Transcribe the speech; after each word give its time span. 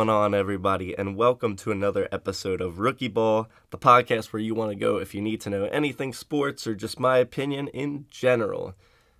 Going 0.00 0.08
on, 0.08 0.34
everybody, 0.34 0.96
and 0.96 1.14
welcome 1.14 1.56
to 1.56 1.70
another 1.70 2.08
episode 2.10 2.62
of 2.62 2.78
Rookie 2.78 3.06
Ball, 3.06 3.50
the 3.68 3.76
podcast 3.76 4.32
where 4.32 4.40
you 4.40 4.54
want 4.54 4.70
to 4.70 4.74
go 4.74 4.96
if 4.96 5.14
you 5.14 5.20
need 5.20 5.42
to 5.42 5.50
know 5.50 5.64
anything 5.64 6.14
sports 6.14 6.66
or 6.66 6.74
just 6.74 6.98
my 6.98 7.18
opinion 7.18 7.68
in 7.68 8.06
general. 8.08 8.72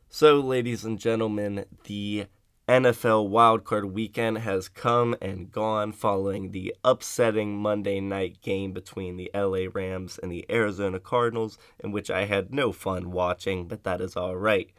So, 0.08 0.40
ladies 0.40 0.82
and 0.82 0.98
gentlemen, 0.98 1.66
the 1.84 2.28
NFL 2.66 3.28
wildcard 3.28 3.92
weekend 3.92 4.38
has 4.38 4.70
come 4.70 5.14
and 5.20 5.52
gone 5.52 5.92
following 5.92 6.50
the 6.50 6.74
upsetting 6.82 7.58
Monday 7.58 8.00
night 8.00 8.40
game 8.40 8.72
between 8.72 9.18
the 9.18 9.30
LA 9.34 9.66
Rams 9.70 10.18
and 10.22 10.32
the 10.32 10.46
Arizona 10.48 10.98
Cardinals, 10.98 11.58
in 11.84 11.92
which 11.92 12.10
I 12.10 12.24
had 12.24 12.54
no 12.54 12.72
fun 12.72 13.10
watching, 13.10 13.68
but 13.68 13.84
that 13.84 14.00
is 14.00 14.16
alright. 14.16 14.70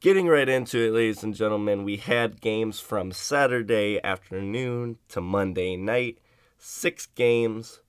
Getting 0.00 0.28
right 0.28 0.48
into 0.48 0.78
it, 0.78 0.94
ladies 0.94 1.22
and 1.22 1.34
gentlemen, 1.34 1.84
we 1.84 1.98
had 1.98 2.40
games 2.40 2.80
from 2.80 3.12
Saturday 3.12 4.00
afternoon 4.02 4.96
to 5.10 5.20
Monday 5.20 5.76
night. 5.76 6.16
Six 6.56 7.04
games, 7.04 7.82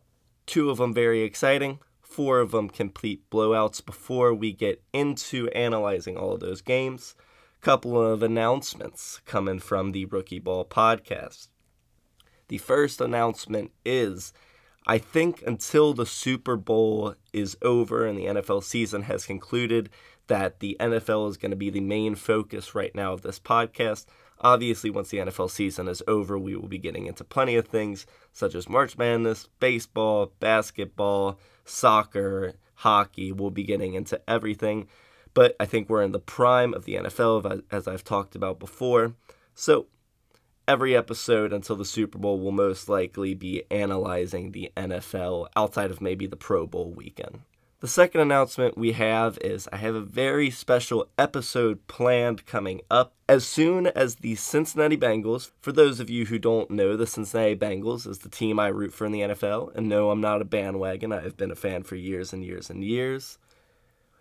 two 0.45 0.69
of 0.69 0.77
them 0.77 0.93
very 0.93 1.21
exciting, 1.21 1.79
four 2.01 2.41
of 2.41 2.51
them 2.51 2.67
complete 2.67 3.29
blowouts. 3.29 3.85
Before 3.85 4.33
we 4.33 4.51
get 4.51 4.83
into 4.91 5.47
analyzing 5.51 6.17
all 6.17 6.33
of 6.33 6.41
those 6.41 6.61
games, 6.61 7.15
a 7.61 7.63
couple 7.63 7.97
of 8.01 8.21
announcements 8.21 9.21
coming 9.25 9.59
from 9.59 9.93
the 9.93 10.03
Rookie 10.03 10.39
Ball 10.39 10.65
podcast. 10.65 11.47
The 12.49 12.57
first 12.57 12.99
announcement 12.99 13.71
is 13.85 14.33
I 14.85 14.97
think 14.97 15.43
until 15.45 15.93
the 15.93 16.05
Super 16.05 16.57
Bowl 16.57 17.15
is 17.31 17.55
over 17.61 18.05
and 18.05 18.17
the 18.17 18.25
NFL 18.25 18.63
season 18.63 19.03
has 19.03 19.25
concluded, 19.25 19.89
that 20.27 20.59
the 20.59 20.77
NFL 20.79 21.29
is 21.29 21.37
going 21.37 21.51
to 21.51 21.57
be 21.57 21.69
the 21.69 21.81
main 21.81 22.15
focus 22.15 22.73
right 22.75 22.93
now 22.95 23.13
of 23.13 23.21
this 23.21 23.39
podcast. 23.39 24.05
Obviously, 24.39 24.89
once 24.89 25.09
the 25.09 25.19
NFL 25.19 25.51
season 25.51 25.87
is 25.87 26.01
over, 26.07 26.37
we 26.37 26.55
will 26.55 26.67
be 26.67 26.79
getting 26.79 27.05
into 27.05 27.23
plenty 27.23 27.55
of 27.55 27.67
things 27.67 28.05
such 28.33 28.55
as 28.55 28.69
March 28.69 28.97
Madness, 28.97 29.47
baseball, 29.59 30.33
basketball, 30.39 31.39
soccer, 31.63 32.53
hockey. 32.75 33.31
We'll 33.31 33.51
be 33.51 33.63
getting 33.63 33.93
into 33.93 34.19
everything. 34.27 34.87
But 35.33 35.55
I 35.59 35.65
think 35.65 35.89
we're 35.89 36.03
in 36.03 36.11
the 36.11 36.19
prime 36.19 36.73
of 36.73 36.85
the 36.85 36.95
NFL, 36.95 37.63
as 37.71 37.87
I've 37.87 38.03
talked 38.03 38.35
about 38.35 38.59
before. 38.59 39.13
So, 39.53 39.87
every 40.67 40.95
episode 40.95 41.53
until 41.53 41.75
the 41.75 41.85
Super 41.85 42.17
Bowl 42.17 42.39
will 42.39 42.51
most 42.51 42.89
likely 42.89 43.33
be 43.33 43.63
analyzing 43.69 44.51
the 44.51 44.71
NFL 44.75 45.47
outside 45.55 45.91
of 45.91 46.01
maybe 46.01 46.25
the 46.27 46.35
Pro 46.35 46.65
Bowl 46.65 46.91
weekend. 46.91 47.41
The 47.81 47.87
second 47.87 48.21
announcement 48.21 48.77
we 48.77 48.91
have 48.91 49.39
is 49.39 49.67
I 49.73 49.77
have 49.77 49.95
a 49.95 50.01
very 50.01 50.51
special 50.51 51.07
episode 51.17 51.87
planned 51.87 52.45
coming 52.45 52.81
up 52.91 53.15
as 53.27 53.43
soon 53.43 53.87
as 53.87 54.17
the 54.17 54.35
Cincinnati 54.35 54.95
Bengals. 54.95 55.49
For 55.61 55.71
those 55.71 55.99
of 55.99 56.07
you 56.07 56.27
who 56.27 56.37
don't 56.37 56.69
know, 56.69 56.95
the 56.95 57.07
Cincinnati 57.07 57.55
Bengals 57.55 58.05
is 58.05 58.19
the 58.19 58.29
team 58.29 58.59
I 58.59 58.67
root 58.67 58.93
for 58.93 59.07
in 59.07 59.11
the 59.11 59.21
NFL. 59.21 59.75
And 59.75 59.89
no, 59.89 60.11
I'm 60.11 60.21
not 60.21 60.43
a 60.43 60.45
bandwagon. 60.45 61.11
I 61.11 61.21
have 61.21 61.37
been 61.37 61.49
a 61.49 61.55
fan 61.55 61.81
for 61.81 61.95
years 61.95 62.33
and 62.33 62.45
years 62.45 62.69
and 62.69 62.83
years. 62.83 63.39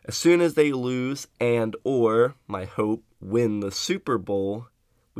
As 0.06 0.16
soon 0.16 0.40
as 0.40 0.54
they 0.54 0.72
lose 0.72 1.28
and 1.38 1.76
or 1.84 2.36
my 2.46 2.64
hope 2.64 3.04
win 3.20 3.60
the 3.60 3.70
Super 3.70 4.16
Bowl, 4.16 4.68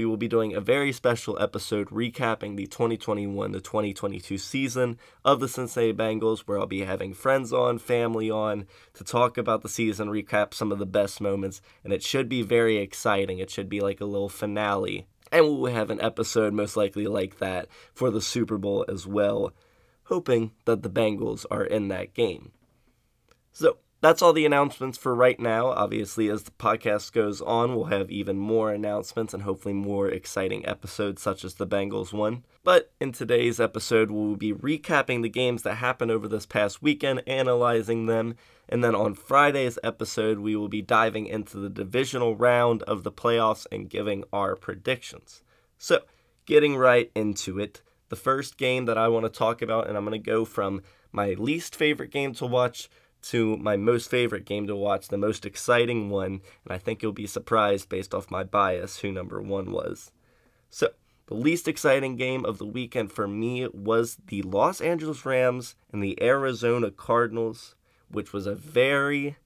we 0.01 0.07
will 0.07 0.17
be 0.17 0.29
doing 0.29 0.55
a 0.55 0.63
very 0.63 0.93
special 0.93 1.39
episode 1.39 1.89
recapping 1.91 2.57
the 2.57 2.67
2021 2.67 3.53
to 3.53 3.61
2022 3.61 4.39
season 4.39 4.99
of 5.27 5.41
the 5.41 5.49
Cincinnati 5.49 5.93
Bengals, 5.93 6.41
where 6.41 6.59
I'll 6.59 6.65
be 6.65 6.85
having 6.85 7.13
friends 7.13 7.53
on, 7.53 7.79
family 7.79 8.31
on 8.31 8.67
to 8.95 9.05
talk 9.05 9.37
about 9.37 9.61
the 9.61 9.69
season, 9.69 10.09
recap 10.09 10.55
some 10.55 10.73
of 10.73 10.79
the 10.79 10.87
best 10.87 11.21
moments, 11.21 11.61
and 11.85 11.93
it 11.93 12.03
should 12.03 12.31
be 12.31 12.41
very 12.41 12.79
exciting. 12.79 13.41
It 13.41 13.51
should 13.51 13.69
be 13.69 13.81
like 13.81 14.01
a 14.01 14.07
little 14.07 14.31
finale. 14.31 15.07
And 15.31 15.45
we 15.45 15.51
will 15.51 15.67
have 15.67 15.91
an 15.91 16.01
episode 16.01 16.55
most 16.55 16.79
likely 16.79 17.07
like 17.07 17.39
that 17.39 17.69
for 17.93 18.11
the 18.11 18.23
Super 18.23 18.57
Bowl 18.57 18.87
as 18.89 19.07
well, 19.07 19.53
hoping 20.05 20.53
that 20.65 20.83
the 20.83 20.89
Bengals 20.89 21.45
are 21.51 21.65
in 21.65 21.89
that 21.89 22.15
game. 22.15 22.53
So, 23.53 23.77
that's 24.01 24.23
all 24.23 24.33
the 24.33 24.47
announcements 24.47 24.97
for 24.97 25.15
right 25.15 25.39
now. 25.39 25.69
Obviously, 25.69 26.29
as 26.29 26.45
the 26.45 26.51
podcast 26.53 27.13
goes 27.13 27.41
on, 27.43 27.75
we'll 27.75 27.85
have 27.87 28.11
even 28.11 28.39
more 28.39 28.73
announcements 28.73 29.35
and 29.35 29.43
hopefully 29.43 29.75
more 29.75 30.09
exciting 30.09 30.67
episodes, 30.67 31.21
such 31.21 31.45
as 31.45 31.55
the 31.55 31.67
Bengals 31.67 32.13
one. 32.13 32.45
But 32.65 32.93
in 33.01 33.13
today's 33.13 33.61
episode, 33.61 34.11
we'll 34.11 34.37
be 34.37 34.55
recapping 34.55 35.23
the 35.23 35.29
games 35.29 35.63
that 35.63 35.77
happened 35.77 36.11
over 36.11 36.29
this 36.29 36.47
past 36.47 36.83
weekend, 36.83 37.23
analyzing 37.27 38.07
them, 38.07 38.37
and 38.71 38.85
then 38.85 38.95
on 38.95 39.15
Friday's 39.15 39.79
episode, 39.83 40.39
we 40.39 40.55
will 40.55 40.69
be 40.69 40.81
diving 40.81 41.27
into 41.27 41.59
the 41.59 41.69
divisional 41.69 42.37
round 42.37 42.83
of 42.85 43.03
the 43.03 43.13
playoffs 43.13 43.67
and 43.73 43.91
giving 43.91 44.25
our 44.33 44.55
predictions. 44.55 45.43
So, 45.77 46.03
getting 46.47 46.77
right 46.77 47.11
into 47.15 47.59
it, 47.59 47.83
the 48.11 48.17
first 48.17 48.57
game 48.57 48.85
that 48.85 48.97
I 48.97 49.09
want 49.09 49.25
to 49.25 49.31
talk 49.31 49.61
about, 49.61 49.89
and 49.89 49.97
I'm 49.97 50.05
going 50.05 50.21
to 50.21 50.31
go 50.31 50.45
from 50.45 50.83
my 51.13 51.31
least 51.31 51.75
favorite 51.75 52.13
game 52.13 52.33
to 52.35 52.47
watch 52.47 52.89
to 53.23 53.57
my 53.59 53.77
most 53.77 54.11
favorite 54.11 54.45
game 54.45 54.67
to 54.67 54.77
watch, 54.77 55.09
the 55.09 55.19
most 55.19 55.45
exciting 55.45 56.11
one, 56.11 56.41
and 56.65 56.71
I 56.71 56.79
think 56.79 57.03
you'll 57.03 57.13
be 57.13 57.27
surprised 57.27 57.89
based 57.89 58.15
off 58.15 58.31
my 58.31 58.45
bias 58.45 59.01
who 59.01 59.13
number 59.13 59.41
one 59.41 59.73
was. 59.73 60.11
So, 60.71 60.91
the 61.27 61.35
least 61.35 61.69
exciting 61.69 62.17
game 62.17 62.45
of 62.45 62.59
the 62.59 62.67
weekend 62.67 63.13
for 63.13 63.29
me 63.29 63.69
was 63.69 64.17
the 64.27 64.43
Los 64.43 64.81
Angeles 64.81 65.25
Rams 65.25 65.77
and 65.93 66.03
the 66.03 66.21
Arizona 66.21 66.91
Cardinals, 66.91 67.77
which 68.11 68.33
was 68.33 68.47
a 68.47 68.55
very, 68.55 69.37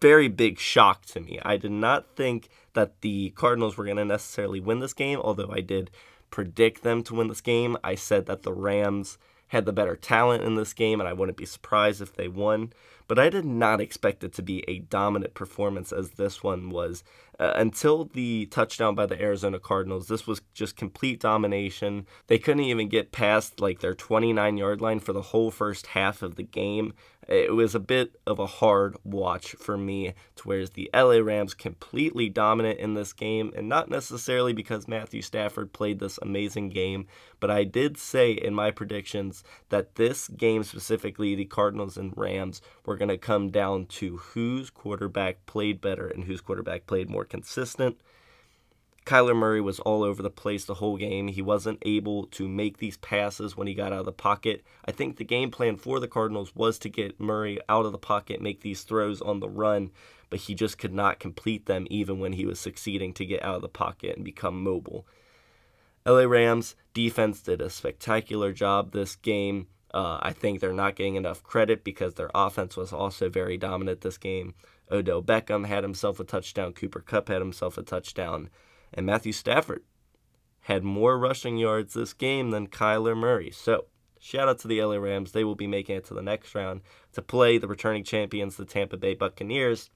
very 0.00 0.28
big 0.28 0.58
shock 0.58 1.06
to 1.06 1.20
me. 1.20 1.40
I 1.42 1.56
did 1.56 1.70
not 1.70 2.16
think 2.16 2.50
that 2.74 3.00
the 3.00 3.30
Cardinals 3.30 3.76
were 3.76 3.84
going 3.84 3.96
to 3.96 4.04
necessarily 4.04 4.60
win 4.60 4.80
this 4.80 4.92
game, 4.92 5.20
although 5.20 5.50
I 5.50 5.60
did 5.60 5.90
predict 6.30 6.82
them 6.82 7.02
to 7.04 7.14
win 7.14 7.28
this 7.28 7.40
game. 7.40 7.78
I 7.82 7.94
said 7.94 8.26
that 8.26 8.42
the 8.42 8.52
Rams 8.52 9.16
had 9.48 9.64
the 9.66 9.72
better 9.72 9.96
talent 9.96 10.44
in 10.44 10.54
this 10.54 10.72
game, 10.72 11.00
and 11.00 11.08
I 11.08 11.12
wouldn't 11.12 11.36
be 11.38 11.46
surprised 11.46 12.00
if 12.00 12.14
they 12.14 12.28
won. 12.28 12.72
But 13.08 13.18
I 13.18 13.30
did 13.30 13.44
not 13.44 13.80
expect 13.80 14.22
it 14.22 14.32
to 14.34 14.42
be 14.42 14.62
a 14.68 14.80
dominant 14.80 15.34
performance 15.34 15.92
as 15.92 16.10
this 16.10 16.42
one 16.42 16.70
was. 16.70 17.02
Uh, 17.40 17.52
until 17.54 18.04
the 18.04 18.46
touchdown 18.46 18.96
by 18.96 19.06
the 19.06 19.20
Arizona 19.20 19.60
Cardinals, 19.60 20.08
this 20.08 20.26
was 20.26 20.42
just 20.54 20.76
complete 20.76 21.20
domination. 21.20 22.04
They 22.26 22.38
couldn't 22.38 22.64
even 22.64 22.88
get 22.88 23.12
past 23.12 23.60
like 23.60 23.78
their 23.78 23.94
29 23.94 24.56
yard 24.56 24.80
line 24.80 24.98
for 24.98 25.12
the 25.12 25.22
whole 25.22 25.52
first 25.52 25.88
half 25.88 26.20
of 26.20 26.34
the 26.34 26.42
game. 26.42 26.94
It 27.28 27.54
was 27.54 27.74
a 27.74 27.80
bit 27.80 28.16
of 28.26 28.38
a 28.38 28.46
hard 28.46 28.96
watch 29.04 29.52
for 29.52 29.76
me, 29.76 30.14
to 30.36 30.48
whereas 30.48 30.70
the 30.70 30.88
LA 30.94 31.18
Rams 31.18 31.52
completely 31.52 32.30
dominant 32.30 32.80
in 32.80 32.94
this 32.94 33.12
game, 33.12 33.52
and 33.54 33.68
not 33.68 33.90
necessarily 33.90 34.54
because 34.54 34.88
Matthew 34.88 35.20
Stafford 35.20 35.74
played 35.74 36.00
this 36.00 36.18
amazing 36.22 36.70
game, 36.70 37.06
but 37.38 37.50
I 37.50 37.64
did 37.64 37.98
say 37.98 38.32
in 38.32 38.54
my 38.54 38.70
predictions 38.70 39.44
that 39.68 39.96
this 39.96 40.28
game 40.28 40.64
specifically, 40.64 41.34
the 41.34 41.44
Cardinals 41.44 41.98
and 41.98 42.16
Rams, 42.16 42.62
were 42.86 42.96
going 42.98 43.08
to 43.08 43.18
come 43.18 43.50
down 43.50 43.86
to 43.86 44.18
whose 44.18 44.70
quarterback 44.70 45.46
played 45.46 45.80
better 45.80 46.06
and 46.06 46.24
whose 46.24 46.40
quarterback 46.40 46.86
played 46.86 47.08
more 47.08 47.24
consistent. 47.24 47.98
Kyler 49.08 49.34
Murray 49.34 49.62
was 49.62 49.80
all 49.80 50.02
over 50.02 50.22
the 50.22 50.28
place 50.28 50.66
the 50.66 50.74
whole 50.74 50.98
game. 50.98 51.28
He 51.28 51.40
wasn't 51.40 51.82
able 51.86 52.26
to 52.26 52.46
make 52.46 52.76
these 52.76 52.98
passes 52.98 53.56
when 53.56 53.66
he 53.66 53.72
got 53.72 53.90
out 53.90 54.00
of 54.00 54.04
the 54.04 54.12
pocket. 54.12 54.62
I 54.84 54.92
think 54.92 55.16
the 55.16 55.24
game 55.24 55.50
plan 55.50 55.76
for 55.76 55.98
the 55.98 56.06
Cardinals 56.06 56.54
was 56.54 56.78
to 56.80 56.90
get 56.90 57.18
Murray 57.18 57.58
out 57.70 57.86
of 57.86 57.92
the 57.92 57.98
pocket, 57.98 58.42
make 58.42 58.60
these 58.60 58.82
throws 58.82 59.22
on 59.22 59.40
the 59.40 59.48
run, 59.48 59.92
but 60.28 60.40
he 60.40 60.54
just 60.54 60.76
could 60.76 60.92
not 60.92 61.20
complete 61.20 61.64
them 61.64 61.86
even 61.88 62.18
when 62.18 62.34
he 62.34 62.44
was 62.44 62.60
succeeding 62.60 63.14
to 63.14 63.24
get 63.24 63.42
out 63.42 63.56
of 63.56 63.62
the 63.62 63.68
pocket 63.68 64.14
and 64.16 64.26
become 64.26 64.62
mobile. 64.62 65.06
LA 66.04 66.24
Rams 66.24 66.76
defense 66.92 67.40
did 67.40 67.62
a 67.62 67.70
spectacular 67.70 68.52
job 68.52 68.92
this 68.92 69.16
game. 69.16 69.68
Uh, 69.92 70.18
I 70.20 70.32
think 70.32 70.60
they're 70.60 70.72
not 70.72 70.96
getting 70.96 71.14
enough 71.14 71.42
credit 71.42 71.82
because 71.82 72.14
their 72.14 72.30
offense 72.34 72.76
was 72.76 72.92
also 72.92 73.28
very 73.28 73.56
dominant 73.56 74.02
this 74.02 74.18
game. 74.18 74.54
Odell 74.90 75.22
Beckham 75.22 75.66
had 75.66 75.82
himself 75.82 76.20
a 76.20 76.24
touchdown. 76.24 76.72
Cooper 76.72 77.00
Kupp 77.00 77.28
had 77.28 77.40
himself 77.40 77.78
a 77.78 77.82
touchdown. 77.82 78.50
And 78.92 79.06
Matthew 79.06 79.32
Stafford 79.32 79.82
had 80.62 80.84
more 80.84 81.18
rushing 81.18 81.56
yards 81.56 81.94
this 81.94 82.12
game 82.12 82.50
than 82.50 82.68
Kyler 82.68 83.16
Murray. 83.16 83.50
So, 83.50 83.86
shout 84.18 84.48
out 84.48 84.58
to 84.60 84.68
the 84.68 84.82
LA 84.82 84.96
Rams. 84.96 85.32
They 85.32 85.44
will 85.44 85.54
be 85.54 85.66
making 85.66 85.96
it 85.96 86.04
to 86.06 86.14
the 86.14 86.22
next 86.22 86.54
round 86.54 86.82
to 87.12 87.22
play 87.22 87.58
the 87.58 87.68
returning 87.68 88.04
champions, 88.04 88.56
the 88.56 88.64
Tampa 88.64 88.96
Bay 88.96 89.14
Buccaneers, 89.14 89.90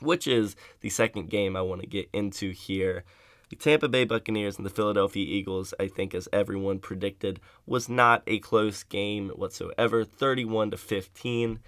which 0.00 0.26
is 0.26 0.54
the 0.80 0.90
second 0.90 1.30
game 1.30 1.56
I 1.56 1.62
want 1.62 1.80
to 1.80 1.86
get 1.86 2.08
into 2.12 2.52
here. 2.52 3.04
The 3.48 3.56
Tampa 3.56 3.88
Bay 3.88 4.04
Buccaneers 4.04 4.56
and 4.56 4.66
the 4.66 4.70
Philadelphia 4.70 5.24
Eagles, 5.24 5.72
I 5.78 5.86
think, 5.86 6.14
as 6.14 6.28
everyone 6.32 6.80
predicted, 6.80 7.38
was 7.64 7.88
not 7.88 8.24
a 8.26 8.40
close 8.40 8.82
game 8.82 9.28
whatsoever 9.30 10.04
31 10.04 10.72
to 10.72 10.76
15. 10.76 11.60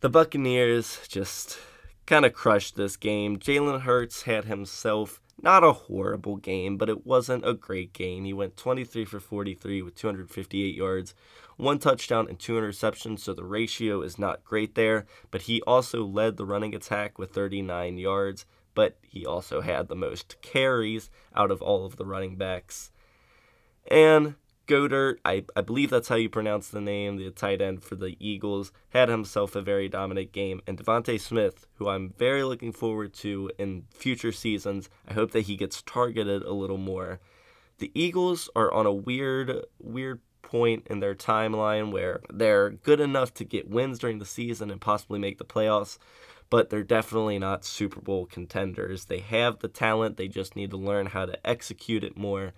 The 0.00 0.08
Buccaneers 0.10 1.00
just 1.08 1.58
kind 2.04 2.26
of 2.26 2.34
crushed 2.34 2.76
this 2.76 2.98
game. 2.98 3.38
Jalen 3.38 3.82
Hurts 3.82 4.22
had 4.22 4.44
himself 4.44 5.18
not 5.40 5.64
a 5.64 5.72
horrible 5.72 6.36
game, 6.36 6.76
but 6.76 6.90
it 6.90 7.06
wasn't 7.06 7.48
a 7.48 7.54
great 7.54 7.92
game. 7.92 8.24
He 8.24 8.32
went 8.32 8.56
23 8.56 9.06
for 9.06 9.18
43 9.18 9.80
with 9.80 9.94
258 9.94 10.74
yards, 10.74 11.14
one 11.56 11.78
touchdown, 11.78 12.28
and 12.28 12.38
two 12.38 12.54
interceptions, 12.54 13.20
so 13.20 13.32
the 13.32 13.44
ratio 13.44 14.02
is 14.02 14.18
not 14.18 14.44
great 14.44 14.74
there. 14.74 15.06
But 15.30 15.42
he 15.42 15.62
also 15.62 16.04
led 16.04 16.36
the 16.36 16.44
running 16.44 16.74
attack 16.74 17.18
with 17.18 17.32
39 17.32 17.96
yards, 17.96 18.44
but 18.74 18.98
he 19.02 19.24
also 19.26 19.60
had 19.60 19.88
the 19.88 19.96
most 19.96 20.36
carries 20.42 21.10
out 21.34 21.50
of 21.50 21.62
all 21.62 21.84
of 21.84 21.96
the 21.96 22.06
running 22.06 22.36
backs. 22.36 22.90
And 23.90 24.36
Goedert, 24.66 25.18
I, 25.24 25.44
I 25.56 25.60
believe 25.60 25.90
that's 25.90 26.08
how 26.08 26.14
you 26.14 26.28
pronounce 26.28 26.68
the 26.68 26.80
name, 26.80 27.16
the 27.16 27.30
tight 27.30 27.60
end 27.60 27.82
for 27.82 27.96
the 27.96 28.16
Eagles, 28.20 28.72
had 28.90 29.08
himself 29.08 29.56
a 29.56 29.60
very 29.60 29.88
dominant 29.88 30.32
game. 30.32 30.60
And 30.66 30.78
DeVonta 30.78 31.20
Smith, 31.20 31.66
who 31.74 31.88
I'm 31.88 32.14
very 32.16 32.44
looking 32.44 32.72
forward 32.72 33.12
to 33.14 33.50
in 33.58 33.84
future 33.90 34.32
seasons, 34.32 34.88
I 35.06 35.14
hope 35.14 35.32
that 35.32 35.42
he 35.42 35.56
gets 35.56 35.82
targeted 35.82 36.42
a 36.42 36.52
little 36.52 36.78
more. 36.78 37.20
The 37.78 37.90
Eagles 37.94 38.48
are 38.54 38.72
on 38.72 38.86
a 38.86 38.92
weird, 38.92 39.64
weird 39.80 40.20
point 40.42 40.86
in 40.88 41.00
their 41.00 41.14
timeline 41.14 41.90
where 41.90 42.20
they're 42.32 42.70
good 42.70 43.00
enough 43.00 43.34
to 43.34 43.44
get 43.44 43.68
wins 43.68 43.98
during 43.98 44.18
the 44.18 44.26
season 44.26 44.70
and 44.70 44.80
possibly 44.80 45.18
make 45.18 45.38
the 45.38 45.44
playoffs, 45.44 45.98
but 46.52 46.68
they're 46.68 46.82
definitely 46.82 47.38
not 47.38 47.64
Super 47.64 48.02
Bowl 48.02 48.26
contenders. 48.26 49.06
They 49.06 49.20
have 49.20 49.60
the 49.60 49.68
talent, 49.68 50.18
they 50.18 50.28
just 50.28 50.54
need 50.54 50.70
to 50.72 50.76
learn 50.76 51.06
how 51.06 51.24
to 51.24 51.46
execute 51.48 52.04
it 52.04 52.14
more 52.14 52.52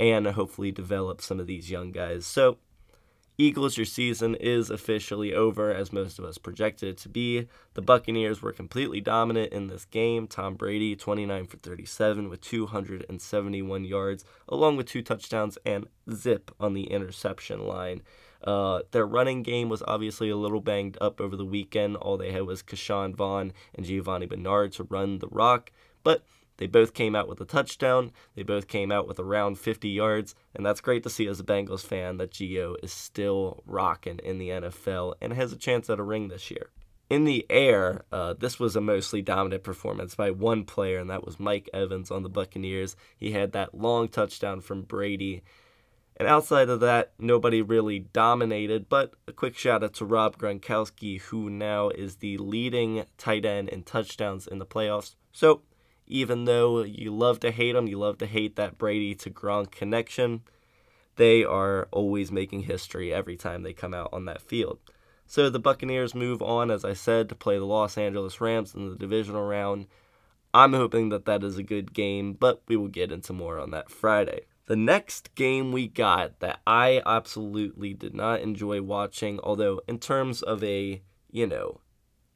and 0.00 0.26
hopefully 0.26 0.72
develop 0.72 1.20
some 1.20 1.38
of 1.38 1.46
these 1.46 1.70
young 1.70 1.92
guys. 1.92 2.26
So, 2.26 2.58
Eagles, 3.38 3.76
your 3.76 3.84
season 3.84 4.34
is 4.34 4.68
officially 4.68 5.32
over, 5.32 5.72
as 5.72 5.92
most 5.92 6.18
of 6.18 6.24
us 6.24 6.38
projected 6.38 6.88
it 6.88 6.98
to 6.98 7.08
be. 7.08 7.46
The 7.74 7.82
Buccaneers 7.82 8.42
were 8.42 8.50
completely 8.50 9.00
dominant 9.00 9.52
in 9.52 9.68
this 9.68 9.84
game. 9.84 10.26
Tom 10.26 10.56
Brady, 10.56 10.96
29 10.96 11.46
for 11.46 11.58
37 11.58 12.28
with 12.28 12.40
271 12.40 13.84
yards, 13.84 14.24
along 14.48 14.76
with 14.76 14.86
two 14.86 15.02
touchdowns 15.02 15.56
and 15.64 15.86
zip 16.12 16.50
on 16.58 16.74
the 16.74 16.90
interception 16.90 17.64
line. 17.64 18.02
Uh, 18.42 18.80
their 18.90 19.06
running 19.06 19.42
game 19.42 19.68
was 19.68 19.82
obviously 19.86 20.30
a 20.30 20.36
little 20.36 20.60
banged 20.60 20.96
up 21.00 21.20
over 21.20 21.36
the 21.36 21.44
weekend. 21.44 21.96
All 21.96 22.16
they 22.16 22.32
had 22.32 22.42
was 22.42 22.62
Ke'Shawn 22.62 23.14
Vaughn 23.14 23.52
and 23.74 23.86
Giovani 23.86 24.26
Bernard 24.26 24.72
to 24.72 24.84
run 24.84 25.18
the 25.18 25.28
rock, 25.28 25.70
but 26.02 26.22
they 26.56 26.66
both 26.66 26.94
came 26.94 27.14
out 27.14 27.28
with 27.28 27.40
a 27.40 27.44
touchdown. 27.44 28.12
They 28.34 28.42
both 28.42 28.68
came 28.68 28.90
out 28.90 29.06
with 29.06 29.18
around 29.18 29.58
50 29.58 29.88
yards. 29.88 30.34
And 30.54 30.64
that's 30.64 30.80
great 30.80 31.02
to 31.02 31.10
see 31.10 31.26
as 31.26 31.40
a 31.40 31.44
Bengals 31.44 31.84
fan 31.84 32.16
that 32.16 32.30
Gio 32.30 32.76
is 32.82 32.92
still 32.92 33.62
rocking 33.66 34.20
in 34.24 34.38
the 34.38 34.48
NFL 34.48 35.14
and 35.20 35.32
has 35.32 35.52
a 35.52 35.56
chance 35.56 35.90
at 35.90 35.98
a 35.98 36.02
ring 36.02 36.28
this 36.28 36.50
year. 36.50 36.70
In 37.08 37.24
the 37.24 37.46
air, 37.48 38.02
uh, 38.10 38.32
this 38.32 38.58
was 38.58 38.74
a 38.74 38.80
mostly 38.80 39.22
dominant 39.22 39.62
performance 39.62 40.16
by 40.16 40.32
one 40.32 40.64
player, 40.64 40.98
and 40.98 41.08
that 41.08 41.24
was 41.24 41.38
Mike 41.38 41.70
Evans 41.72 42.10
on 42.10 42.24
the 42.24 42.28
Buccaneers. 42.28 42.96
He 43.16 43.30
had 43.30 43.52
that 43.52 43.76
long 43.76 44.08
touchdown 44.08 44.60
from 44.60 44.82
Brady. 44.82 45.42
And 46.16 46.26
outside 46.26 46.70
of 46.70 46.80
that, 46.80 47.12
nobody 47.18 47.60
really 47.60 47.98
dominated, 47.98 48.88
but 48.88 49.12
a 49.28 49.32
quick 49.32 49.56
shout 49.56 49.84
out 49.84 49.94
to 49.94 50.06
Rob 50.06 50.38
Gronkowski, 50.38 51.20
who 51.20 51.50
now 51.50 51.90
is 51.90 52.16
the 52.16 52.38
leading 52.38 53.04
tight 53.18 53.44
end 53.44 53.68
in 53.68 53.82
touchdowns 53.82 54.46
in 54.46 54.58
the 54.58 54.64
playoffs. 54.64 55.14
So, 55.32 55.60
even 56.06 56.46
though 56.46 56.82
you 56.82 57.14
love 57.14 57.40
to 57.40 57.50
hate 57.50 57.74
him, 57.74 57.86
you 57.86 57.98
love 57.98 58.16
to 58.18 58.26
hate 58.26 58.56
that 58.56 58.78
Brady 58.78 59.14
to 59.16 59.30
Gronk 59.30 59.70
connection, 59.72 60.42
they 61.16 61.44
are 61.44 61.88
always 61.90 62.32
making 62.32 62.62
history 62.62 63.12
every 63.12 63.36
time 63.36 63.62
they 63.62 63.72
come 63.72 63.92
out 63.92 64.10
on 64.12 64.24
that 64.26 64.40
field. 64.40 64.78
So 65.26 65.50
the 65.50 65.58
Buccaneers 65.58 66.14
move 66.14 66.40
on, 66.40 66.70
as 66.70 66.84
I 66.84 66.92
said, 66.92 67.28
to 67.28 67.34
play 67.34 67.58
the 67.58 67.64
Los 67.64 67.98
Angeles 67.98 68.40
Rams 68.40 68.74
in 68.74 68.88
the 68.88 68.96
divisional 68.96 69.42
round. 69.42 69.86
I'm 70.54 70.72
hoping 70.72 71.08
that 71.08 71.24
that 71.24 71.42
is 71.42 71.58
a 71.58 71.62
good 71.62 71.92
game, 71.92 72.34
but 72.34 72.62
we 72.68 72.76
will 72.76 72.88
get 72.88 73.10
into 73.10 73.32
more 73.32 73.58
on 73.58 73.70
that 73.72 73.90
Friday. 73.90 74.42
The 74.66 74.76
next 74.76 75.34
game 75.36 75.70
we 75.70 75.86
got 75.86 76.40
that 76.40 76.60
I 76.66 77.00
absolutely 77.06 77.94
did 77.94 78.14
not 78.14 78.40
enjoy 78.40 78.82
watching, 78.82 79.38
although 79.42 79.80
in 79.86 80.00
terms 80.00 80.42
of 80.42 80.62
a, 80.64 81.02
you 81.30 81.46
know, 81.46 81.80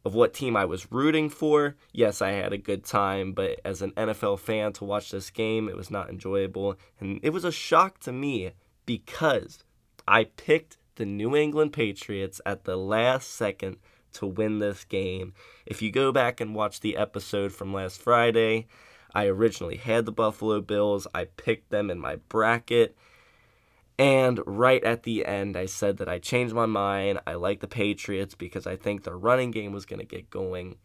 of 0.04 0.14
what 0.14 0.32
team 0.32 0.56
I 0.56 0.64
was 0.64 0.92
rooting 0.92 1.28
for, 1.28 1.76
yes, 1.92 2.22
I 2.22 2.30
had 2.30 2.52
a 2.52 2.58
good 2.58 2.84
time, 2.84 3.32
but 3.32 3.60
as 3.64 3.82
an 3.82 3.90
NFL 3.92 4.38
fan 4.38 4.72
to 4.74 4.84
watch 4.84 5.10
this 5.10 5.28
game, 5.30 5.68
it 5.68 5.76
was 5.76 5.90
not 5.90 6.08
enjoyable. 6.08 6.76
And 7.00 7.18
it 7.22 7.30
was 7.30 7.44
a 7.44 7.52
shock 7.52 7.98
to 8.00 8.12
me 8.12 8.52
because 8.86 9.64
I 10.06 10.24
picked 10.24 10.78
the 10.94 11.06
New 11.06 11.34
England 11.34 11.72
Patriots 11.72 12.40
at 12.46 12.64
the 12.64 12.76
last 12.76 13.30
second 13.30 13.76
to 14.12 14.26
win 14.26 14.58
this 14.58 14.84
game. 14.84 15.34
If 15.66 15.82
you 15.82 15.90
go 15.90 16.12
back 16.12 16.40
and 16.40 16.54
watch 16.54 16.80
the 16.80 16.96
episode 16.96 17.52
from 17.52 17.74
last 17.74 18.00
Friday, 18.00 18.68
I 19.14 19.26
originally 19.26 19.76
had 19.76 20.04
the 20.04 20.12
Buffalo 20.12 20.60
Bills. 20.60 21.06
I 21.14 21.24
picked 21.24 21.70
them 21.70 21.90
in 21.90 21.98
my 21.98 22.16
bracket 22.16 22.96
and 24.00 24.40
right 24.46 24.82
at 24.82 25.02
the 25.02 25.26
end, 25.26 25.58
I 25.58 25.66
said 25.66 25.98
that 25.98 26.08
I 26.08 26.18
changed 26.18 26.54
my 26.54 26.64
mind. 26.64 27.20
I 27.26 27.34
like 27.34 27.60
the 27.60 27.68
Patriots 27.68 28.34
because 28.34 28.66
I 28.66 28.74
think 28.74 29.04
their 29.04 29.18
running 29.18 29.50
game 29.50 29.72
was 29.72 29.84
going 29.84 29.98
to 29.98 30.06
get 30.06 30.30
going. 30.30 30.76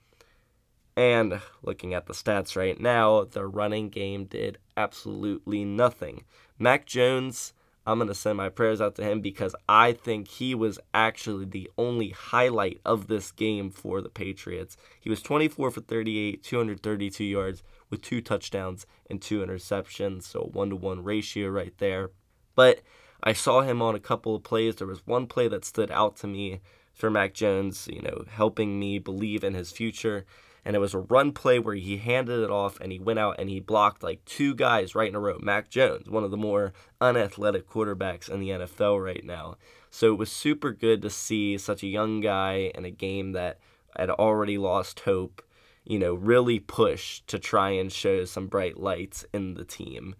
And 0.97 1.39
looking 1.63 1.93
at 1.93 2.07
the 2.07 2.13
stats 2.13 2.57
right 2.57 2.77
now, 2.77 3.23
the 3.23 3.47
running 3.47 3.87
game 3.87 4.25
did 4.25 4.57
absolutely 4.75 5.63
nothing. 5.63 6.25
Mac 6.59 6.85
Jones, 6.85 7.53
I'm 7.87 7.99
going 7.99 8.09
to 8.09 8.13
send 8.13 8.35
my 8.35 8.49
prayers 8.49 8.81
out 8.81 8.95
to 8.95 9.03
him 9.05 9.21
because 9.21 9.55
I 9.69 9.93
think 9.93 10.27
he 10.27 10.53
was 10.53 10.77
actually 10.93 11.45
the 11.45 11.71
only 11.77 12.09
highlight 12.09 12.81
of 12.83 13.07
this 13.07 13.31
game 13.31 13.69
for 13.69 14.01
the 14.01 14.09
Patriots. 14.09 14.75
He 14.99 15.09
was 15.09 15.21
24 15.21 15.71
for 15.71 15.79
38, 15.79 16.43
232 16.43 17.23
yards 17.23 17.63
with 17.89 18.01
two 18.01 18.21
touchdowns 18.21 18.85
and 19.09 19.21
two 19.21 19.45
interceptions, 19.45 20.23
so 20.23 20.49
one 20.53 20.69
to 20.69 20.75
one 20.75 21.03
ratio 21.03 21.49
right 21.49 21.73
there. 21.77 22.11
But 22.55 22.81
I 23.23 23.33
saw 23.33 23.61
him 23.61 23.81
on 23.81 23.95
a 23.95 23.99
couple 23.99 24.35
of 24.35 24.43
plays. 24.43 24.75
There 24.75 24.87
was 24.87 25.05
one 25.05 25.27
play 25.27 25.47
that 25.47 25.65
stood 25.65 25.91
out 25.91 26.15
to 26.17 26.27
me 26.27 26.61
for 26.93 27.09
Mac 27.09 27.33
Jones, 27.33 27.87
you 27.91 28.01
know, 28.01 28.23
helping 28.29 28.79
me 28.79 28.99
believe 28.99 29.43
in 29.43 29.53
his 29.53 29.71
future. 29.71 30.25
And 30.63 30.75
it 30.75 30.79
was 30.79 30.95
a 30.95 30.99
run 30.99 31.31
play 31.31 31.59
where 31.59 31.75
he 31.75 31.97
handed 31.97 32.43
it 32.43 32.49
off 32.49 32.79
and 32.79 32.91
he 32.91 32.97
went 32.97 33.19
out 33.19 33.35
and 33.37 33.49
he 33.49 33.59
blocked 33.59 34.01
like 34.01 34.25
two 34.25 34.55
guys 34.55 34.95
right 34.95 35.09
in 35.09 35.15
a 35.15 35.19
row. 35.19 35.37
Mac 35.39 35.69
Jones, 35.69 36.09
one 36.09 36.23
of 36.23 36.31
the 36.31 36.37
more 36.37 36.73
unathletic 36.99 37.69
quarterbacks 37.69 38.29
in 38.29 38.39
the 38.39 38.49
NFL 38.49 39.03
right 39.03 39.23
now. 39.23 39.57
So 39.91 40.11
it 40.11 40.17
was 40.17 40.31
super 40.31 40.71
good 40.71 41.03
to 41.03 41.09
see 41.09 41.57
such 41.57 41.83
a 41.83 41.87
young 41.87 42.19
guy 42.19 42.71
in 42.73 42.83
a 42.83 42.91
game 42.91 43.33
that 43.33 43.59
had 43.95 44.09
already 44.09 44.57
lost 44.57 45.01
hope, 45.01 45.43
you 45.85 45.99
know, 45.99 46.13
really 46.13 46.59
push 46.59 47.21
to 47.27 47.39
try 47.39 47.69
and 47.71 47.91
show 47.91 48.25
some 48.25 48.47
bright 48.47 48.79
lights 48.79 49.25
in 49.33 49.53
the 49.53 49.65
team. 49.65 50.15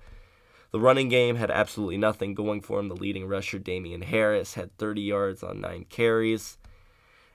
The 0.71 0.79
running 0.79 1.10
game 1.10 1.38
had 1.38 1.51
absolutely 1.51 1.98
nothing 1.98 2.34
going 2.34 2.62
for 2.62 2.79
him. 2.79 2.89
The 2.89 2.95
leading 2.95 3.27
rusher, 3.27 3.60
Damien 3.60 4.01
Harris, 4.01 4.55
had 4.55 4.77
30 4.77 5.01
yards 5.01 5.43
on 5.43 5.62
nine 5.62 5.86
carries. 5.89 6.57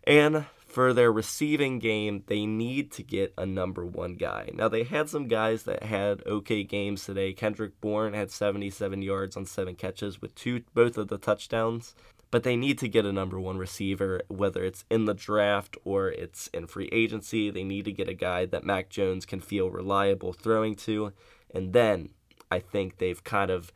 And 0.05 0.45
for 0.67 0.93
their 0.93 1.11
receiving 1.11 1.79
game, 1.79 2.23
they 2.27 2.47
need 2.47 2.93
to 2.93 3.03
get 3.03 3.35
a 3.37 3.45
number 3.45 3.85
one 3.85 4.15
guy. 4.15 4.51
Now, 4.55 4.69
they 4.69 4.85
had 4.85 5.09
some 5.09 5.27
guys 5.27 5.65
that 5.65 5.83
had 5.83 6.25
okay 6.27 6.63
games 6.63 7.05
today. 7.05 7.33
Kendrick 7.33 7.81
Bourne 7.81 8.13
had 8.13 8.31
77 8.31 9.03
yards 9.03 9.37
on 9.37 9.47
seven 9.47 9.75
catches 9.75 10.23
with 10.23 10.35
two, 10.35 10.63
both 10.75 10.97
of 10.97 11.09
the 11.09 11.19
touchdowns. 11.19 11.95
But 12.31 12.45
they 12.45 12.57
need 12.57 12.79
to 12.79 12.89
get 12.89 13.05
a 13.05 13.13
number 13.13 13.41
one 13.41 13.59
receiver, 13.59 14.23
whether 14.29 14.63
it's 14.65 14.85
in 14.89 15.07
the 15.07 15.15
draft 15.15 15.77
or 15.85 16.09
it's 16.09 16.47
in 16.49 16.67
free 16.67 16.89
agency. 16.93 17.51
They 17.51 17.65
need 17.65 17.85
to 17.87 17.93
get 17.93 18.09
a 18.09 18.15
guy 18.15 18.47
that 18.47 18.65
Mac 18.65 18.89
Jones 18.89 19.27
can 19.27 19.41
feel 19.41 19.71
reliable 19.71 20.33
throwing 20.33 20.77
to. 20.77 21.13
And 21.53 21.73
then 21.73 22.11
I 22.51 22.61
think 22.61 22.99
they've 22.99 23.23
kind 23.23 23.51
of 23.51 23.73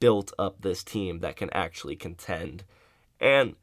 built 0.00 0.32
up 0.38 0.62
this 0.62 0.82
team 0.82 1.20
that 1.20 1.36
can 1.36 1.50
actually 1.52 1.96
contend. 1.96 2.64
And 3.20 3.56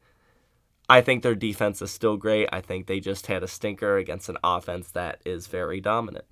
I 0.88 1.00
think 1.02 1.22
their 1.22 1.34
defense 1.34 1.82
is 1.82 1.90
still 1.90 2.16
great. 2.16 2.48
I 2.52 2.60
think 2.60 2.86
they 2.86 2.98
just 2.98 3.26
had 3.26 3.42
a 3.42 3.48
stinker 3.48 3.96
against 3.96 4.28
an 4.28 4.38
offense 4.42 4.90
that 4.92 5.20
is 5.24 5.46
very 5.48 5.80
dominant. 5.80 6.24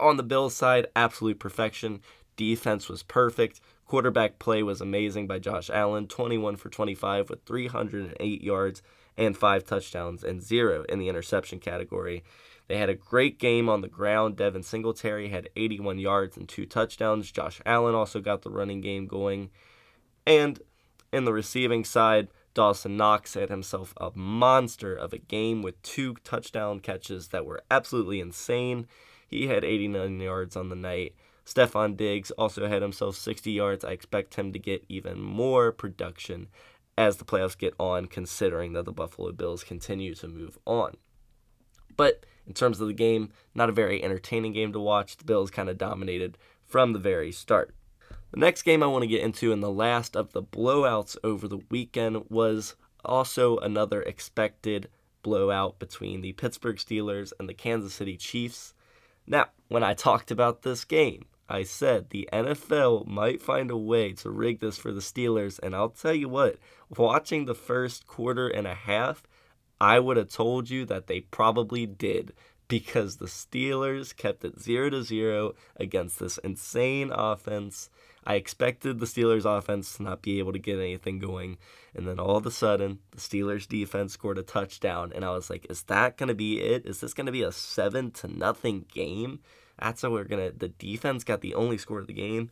On 0.00 0.16
the 0.16 0.22
Bills 0.22 0.54
side, 0.54 0.86
absolute 0.94 1.40
perfection. 1.40 2.00
Defense 2.36 2.88
was 2.88 3.02
perfect. 3.02 3.60
Quarterback 3.88 4.38
play 4.38 4.62
was 4.62 4.82
amazing 4.82 5.26
by 5.26 5.38
Josh 5.38 5.70
Allen, 5.70 6.06
21 6.08 6.56
for 6.56 6.68
25 6.68 7.30
with 7.30 7.42
308 7.46 8.42
yards 8.42 8.82
and 9.16 9.34
five 9.34 9.64
touchdowns 9.64 10.22
and 10.22 10.42
zero 10.42 10.84
in 10.90 10.98
the 10.98 11.08
interception 11.08 11.58
category. 11.58 12.22
They 12.68 12.76
had 12.76 12.90
a 12.90 12.94
great 12.94 13.38
game 13.38 13.66
on 13.66 13.80
the 13.80 13.88
ground. 13.88 14.36
Devin 14.36 14.62
Singletary 14.62 15.30
had 15.30 15.48
81 15.56 15.98
yards 15.98 16.36
and 16.36 16.46
two 16.46 16.66
touchdowns. 16.66 17.32
Josh 17.32 17.62
Allen 17.64 17.94
also 17.94 18.20
got 18.20 18.42
the 18.42 18.50
running 18.50 18.82
game 18.82 19.06
going. 19.06 19.48
And 20.26 20.60
in 21.10 21.24
the 21.24 21.32
receiving 21.32 21.82
side, 21.82 22.28
Dawson 22.52 22.98
Knox 22.98 23.32
had 23.32 23.48
himself 23.48 23.94
a 23.96 24.10
monster 24.14 24.94
of 24.94 25.14
a 25.14 25.18
game 25.18 25.62
with 25.62 25.80
two 25.80 26.14
touchdown 26.24 26.80
catches 26.80 27.28
that 27.28 27.46
were 27.46 27.62
absolutely 27.70 28.20
insane. 28.20 28.86
He 29.26 29.46
had 29.46 29.64
89 29.64 30.20
yards 30.20 30.56
on 30.56 30.68
the 30.68 30.76
night. 30.76 31.14
Stefon 31.48 31.96
Diggs 31.96 32.30
also 32.32 32.68
had 32.68 32.82
himself 32.82 33.16
60 33.16 33.50
yards. 33.50 33.82
I 33.82 33.92
expect 33.92 34.34
him 34.34 34.52
to 34.52 34.58
get 34.58 34.84
even 34.86 35.18
more 35.18 35.72
production 35.72 36.48
as 36.98 37.16
the 37.16 37.24
playoffs 37.24 37.56
get 37.56 37.72
on, 37.80 38.04
considering 38.04 38.74
that 38.74 38.84
the 38.84 38.92
Buffalo 38.92 39.32
Bills 39.32 39.64
continue 39.64 40.14
to 40.16 40.28
move 40.28 40.58
on. 40.66 40.98
But 41.96 42.26
in 42.46 42.52
terms 42.52 42.82
of 42.82 42.86
the 42.86 42.92
game, 42.92 43.30
not 43.54 43.70
a 43.70 43.72
very 43.72 44.04
entertaining 44.04 44.52
game 44.52 44.74
to 44.74 44.78
watch. 44.78 45.16
The 45.16 45.24
Bills 45.24 45.50
kind 45.50 45.70
of 45.70 45.78
dominated 45.78 46.36
from 46.66 46.92
the 46.92 46.98
very 46.98 47.32
start. 47.32 47.74
The 48.30 48.40
next 48.40 48.60
game 48.62 48.82
I 48.82 48.86
want 48.86 49.04
to 49.04 49.08
get 49.08 49.22
into, 49.22 49.50
and 49.50 49.62
the 49.62 49.70
last 49.70 50.16
of 50.16 50.32
the 50.32 50.42
blowouts 50.42 51.16
over 51.24 51.48
the 51.48 51.60
weekend, 51.70 52.26
was 52.28 52.76
also 53.06 53.56
another 53.56 54.02
expected 54.02 54.90
blowout 55.22 55.78
between 55.78 56.20
the 56.20 56.34
Pittsburgh 56.34 56.76
Steelers 56.76 57.32
and 57.40 57.48
the 57.48 57.54
Kansas 57.54 57.94
City 57.94 58.18
Chiefs. 58.18 58.74
Now, 59.26 59.46
when 59.68 59.82
I 59.82 59.94
talked 59.94 60.30
about 60.30 60.60
this 60.60 60.84
game, 60.84 61.24
I 61.48 61.62
said 61.62 62.10
the 62.10 62.28
NFL 62.32 63.06
might 63.06 63.40
find 63.40 63.70
a 63.70 63.76
way 63.76 64.12
to 64.14 64.30
rig 64.30 64.60
this 64.60 64.76
for 64.76 64.92
the 64.92 65.00
Steelers, 65.00 65.58
and 65.62 65.74
I'll 65.74 65.88
tell 65.88 66.12
you 66.12 66.28
what, 66.28 66.58
watching 66.96 67.44
the 67.44 67.54
first 67.54 68.06
quarter 68.06 68.48
and 68.48 68.66
a 68.66 68.74
half, 68.74 69.22
I 69.80 69.98
would 69.98 70.16
have 70.16 70.28
told 70.28 70.68
you 70.68 70.84
that 70.86 71.06
they 71.06 71.20
probably 71.20 71.86
did 71.86 72.34
because 72.68 73.16
the 73.16 73.26
Steelers 73.26 74.14
kept 74.14 74.44
it 74.44 74.60
0 74.60 74.90
to 74.90 75.02
0 75.02 75.54
against 75.76 76.18
this 76.18 76.38
insane 76.38 77.10
offense. 77.10 77.88
I 78.26 78.34
expected 78.34 78.98
the 78.98 79.06
Steelers 79.06 79.46
offense 79.46 79.96
to 79.96 80.02
not 80.02 80.20
be 80.20 80.38
able 80.38 80.52
to 80.52 80.58
get 80.58 80.78
anything 80.78 81.18
going. 81.18 81.56
And 81.94 82.06
then 82.06 82.20
all 82.20 82.36
of 82.36 82.44
a 82.44 82.50
sudden, 82.50 82.98
the 83.12 83.20
Steelers 83.20 83.66
defense 83.66 84.12
scored 84.12 84.36
a 84.36 84.42
touchdown. 84.42 85.12
And 85.14 85.24
I 85.24 85.30
was 85.30 85.48
like, 85.48 85.66
is 85.70 85.84
that 85.84 86.18
going 86.18 86.28
to 86.28 86.34
be 86.34 86.60
it? 86.60 86.84
Is 86.84 87.00
this 87.00 87.14
going 87.14 87.24
to 87.24 87.32
be 87.32 87.42
a 87.42 87.52
7 87.52 88.10
to 88.10 88.28
nothing 88.28 88.84
game? 88.92 89.40
That's 89.80 90.02
how 90.02 90.10
we're 90.10 90.24
to. 90.24 90.52
The 90.56 90.68
defense 90.68 91.24
got 91.24 91.40
the 91.40 91.54
only 91.54 91.78
score 91.78 92.00
of 92.00 92.06
the 92.06 92.12
game. 92.12 92.50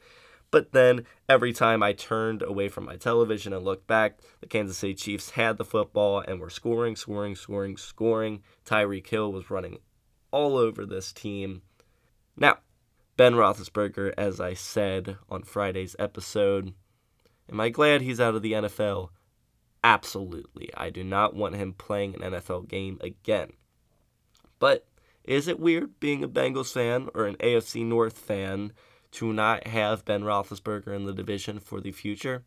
But 0.50 0.72
then 0.72 1.04
every 1.28 1.52
time 1.52 1.82
I 1.82 1.92
turned 1.92 2.42
away 2.42 2.68
from 2.68 2.84
my 2.84 2.96
television 2.96 3.52
and 3.52 3.64
looked 3.64 3.86
back, 3.86 4.20
the 4.40 4.46
Kansas 4.46 4.78
City 4.78 4.94
Chiefs 4.94 5.30
had 5.30 5.58
the 5.58 5.64
football 5.64 6.20
and 6.20 6.40
were 6.40 6.50
scoring, 6.50 6.96
scoring, 6.96 7.34
scoring, 7.34 7.76
scoring. 7.76 8.42
Tyreek 8.64 9.08
Hill 9.08 9.32
was 9.32 9.50
running 9.50 9.78
all 10.30 10.56
over 10.56 10.86
this 10.86 11.12
team. 11.12 11.62
Now, 12.36 12.58
Ben 13.16 13.34
Roethlisberger, 13.34 14.12
as 14.16 14.40
I 14.40 14.54
said 14.54 15.16
on 15.28 15.42
Friday's 15.42 15.96
episode, 15.98 16.74
am 17.50 17.60
I 17.60 17.70
glad 17.70 18.02
he's 18.02 18.20
out 18.20 18.34
of 18.34 18.42
the 18.42 18.52
NFL? 18.52 19.08
Absolutely. 19.82 20.70
I 20.76 20.90
do 20.90 21.02
not 21.02 21.34
want 21.34 21.56
him 21.56 21.72
playing 21.72 22.14
an 22.14 22.32
NFL 22.32 22.68
game 22.68 22.98
again. 23.00 23.52
But 24.58 24.86
is 25.26 25.48
it 25.48 25.60
weird 25.60 25.98
being 26.00 26.22
a 26.22 26.28
Bengals 26.28 26.72
fan 26.72 27.08
or 27.14 27.26
an 27.26 27.36
AFC 27.36 27.84
North 27.84 28.18
fan 28.18 28.72
to 29.12 29.32
not 29.32 29.66
have 29.66 30.04
Ben 30.04 30.22
Roethlisberger 30.22 30.94
in 30.94 31.04
the 31.04 31.12
division 31.12 31.58
for 31.58 31.80
the 31.80 31.92
future? 31.92 32.44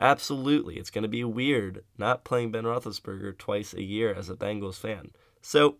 Absolutely. 0.00 0.76
It's 0.76 0.90
going 0.90 1.02
to 1.02 1.08
be 1.08 1.24
weird 1.24 1.84
not 1.98 2.24
playing 2.24 2.52
Ben 2.52 2.64
Roethlisberger 2.64 3.36
twice 3.36 3.74
a 3.74 3.82
year 3.82 4.14
as 4.14 4.30
a 4.30 4.34
Bengals 4.34 4.78
fan. 4.78 5.10
So, 5.42 5.76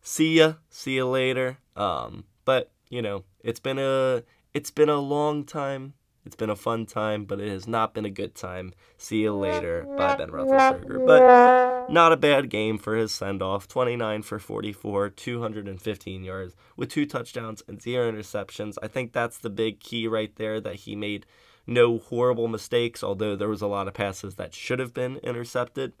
see 0.00 0.38
ya. 0.38 0.54
See 0.70 0.96
ya 0.96 1.04
later. 1.04 1.58
Um, 1.76 2.24
but 2.44 2.72
you 2.88 3.02
know, 3.02 3.24
it's 3.40 3.60
been 3.60 3.78
a 3.78 4.22
it's 4.54 4.70
been 4.70 4.88
a 4.88 4.96
long 4.96 5.44
time. 5.44 5.94
It's 6.28 6.36
been 6.36 6.50
a 6.50 6.56
fun 6.56 6.84
time, 6.84 7.24
but 7.24 7.40
it 7.40 7.48
has 7.48 7.66
not 7.66 7.94
been 7.94 8.04
a 8.04 8.10
good 8.10 8.34
time. 8.34 8.74
See 8.98 9.22
you 9.22 9.34
later. 9.34 9.86
Bye, 9.96 10.14
Ben 10.14 10.28
Roethlisberger. 10.28 11.06
But 11.06 11.90
not 11.90 12.12
a 12.12 12.18
bad 12.18 12.50
game 12.50 12.76
for 12.76 12.94
his 12.94 13.12
send 13.12 13.40
off. 13.40 13.66
29 13.66 14.20
for 14.20 14.38
44, 14.38 15.08
215 15.08 16.24
yards 16.24 16.54
with 16.76 16.90
two 16.90 17.06
touchdowns 17.06 17.62
and 17.66 17.80
zero 17.80 18.12
interceptions. 18.12 18.76
I 18.82 18.88
think 18.88 19.14
that's 19.14 19.38
the 19.38 19.48
big 19.48 19.80
key 19.80 20.06
right 20.06 20.30
there 20.36 20.60
that 20.60 20.74
he 20.74 20.94
made 20.94 21.24
no 21.66 21.96
horrible 21.96 22.46
mistakes, 22.46 23.02
although 23.02 23.34
there 23.34 23.48
was 23.48 23.62
a 23.62 23.66
lot 23.66 23.88
of 23.88 23.94
passes 23.94 24.34
that 24.34 24.52
should 24.52 24.80
have 24.80 24.92
been 24.92 25.16
intercepted. 25.22 25.94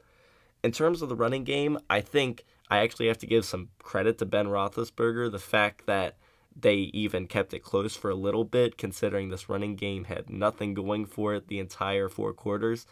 In 0.62 0.72
terms 0.72 1.00
of 1.00 1.08
the 1.08 1.16
running 1.16 1.44
game, 1.44 1.78
I 1.88 2.02
think 2.02 2.44
I 2.68 2.80
actually 2.80 3.08
have 3.08 3.18
to 3.18 3.26
give 3.26 3.46
some 3.46 3.70
credit 3.82 4.18
to 4.18 4.26
Ben 4.26 4.48
Roethlisberger. 4.48 5.32
The 5.32 5.38
fact 5.38 5.86
that 5.86 6.18
they 6.60 6.90
even 6.92 7.26
kept 7.26 7.54
it 7.54 7.62
close 7.62 7.96
for 7.96 8.10
a 8.10 8.16
little 8.16 8.44
bit, 8.44 8.76
considering 8.76 9.28
this 9.28 9.48
running 9.48 9.76
game 9.76 10.04
had 10.04 10.28
nothing 10.28 10.74
going 10.74 11.06
for 11.06 11.34
it 11.34 11.48
the 11.48 11.60
entire 11.60 12.08
four 12.08 12.32
quarters. 12.32 12.86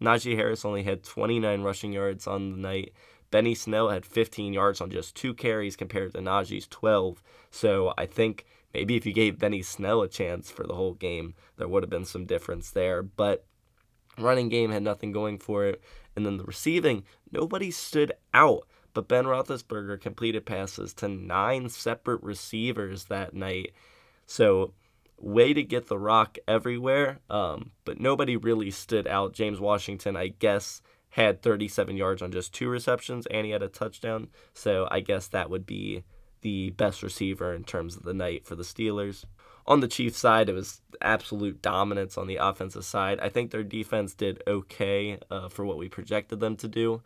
Najee 0.00 0.36
Harris 0.36 0.64
only 0.64 0.84
had 0.84 1.02
29 1.02 1.62
rushing 1.62 1.92
yards 1.92 2.26
on 2.26 2.52
the 2.52 2.56
night. 2.56 2.92
Benny 3.30 3.54
Snell 3.54 3.90
had 3.90 4.06
15 4.06 4.52
yards 4.52 4.80
on 4.80 4.90
just 4.90 5.14
two 5.14 5.34
carries 5.34 5.76
compared 5.76 6.12
to 6.12 6.18
Najee's 6.18 6.66
12. 6.68 7.22
So 7.50 7.92
I 7.98 8.06
think 8.06 8.46
maybe 8.72 8.96
if 8.96 9.06
you 9.06 9.12
gave 9.12 9.38
Benny 9.38 9.62
Snell 9.62 10.02
a 10.02 10.08
chance 10.08 10.50
for 10.50 10.66
the 10.66 10.74
whole 10.74 10.94
game, 10.94 11.34
there 11.56 11.68
would 11.68 11.82
have 11.82 11.90
been 11.90 12.04
some 12.04 12.24
difference 12.24 12.70
there. 12.70 13.02
But 13.02 13.44
running 14.18 14.48
game 14.48 14.70
had 14.70 14.82
nothing 14.82 15.12
going 15.12 15.38
for 15.38 15.66
it. 15.66 15.82
And 16.16 16.26
then 16.26 16.38
the 16.38 16.44
receiving, 16.44 17.04
nobody 17.30 17.70
stood 17.70 18.12
out 18.34 18.66
but 19.00 19.08
Ben 19.08 19.24
Roethlisberger 19.24 19.98
completed 19.98 20.44
passes 20.44 20.92
to 20.92 21.08
nine 21.08 21.70
separate 21.70 22.22
receivers 22.22 23.06
that 23.06 23.32
night. 23.32 23.72
So, 24.26 24.74
way 25.16 25.54
to 25.54 25.62
get 25.62 25.86
the 25.86 25.98
rock 25.98 26.36
everywhere. 26.46 27.20
Um, 27.30 27.70
but 27.86 27.98
nobody 27.98 28.36
really 28.36 28.70
stood 28.70 29.08
out. 29.08 29.32
James 29.32 29.58
Washington, 29.58 30.16
I 30.16 30.28
guess, 30.28 30.82
had 31.08 31.40
37 31.40 31.96
yards 31.96 32.20
on 32.20 32.30
just 32.30 32.52
two 32.52 32.68
receptions, 32.68 33.26
and 33.30 33.46
he 33.46 33.52
had 33.52 33.62
a 33.62 33.68
touchdown. 33.68 34.28
So, 34.52 34.86
I 34.90 35.00
guess 35.00 35.28
that 35.28 35.48
would 35.48 35.64
be 35.64 36.04
the 36.42 36.68
best 36.68 37.02
receiver 37.02 37.54
in 37.54 37.64
terms 37.64 37.96
of 37.96 38.02
the 38.02 38.12
night 38.12 38.44
for 38.44 38.54
the 38.54 38.64
Steelers. 38.64 39.24
On 39.66 39.80
the 39.80 39.88
Chiefs 39.88 40.18
side, 40.18 40.50
it 40.50 40.54
was 40.54 40.82
absolute 41.00 41.62
dominance 41.62 42.18
on 42.18 42.26
the 42.26 42.36
offensive 42.36 42.84
side. 42.84 43.18
I 43.20 43.30
think 43.30 43.50
their 43.50 43.62
defense 43.62 44.12
did 44.12 44.42
okay 44.46 45.18
uh, 45.30 45.48
for 45.48 45.64
what 45.64 45.78
we 45.78 45.88
projected 45.88 46.40
them 46.40 46.56
to 46.56 46.68
do. 46.68 47.00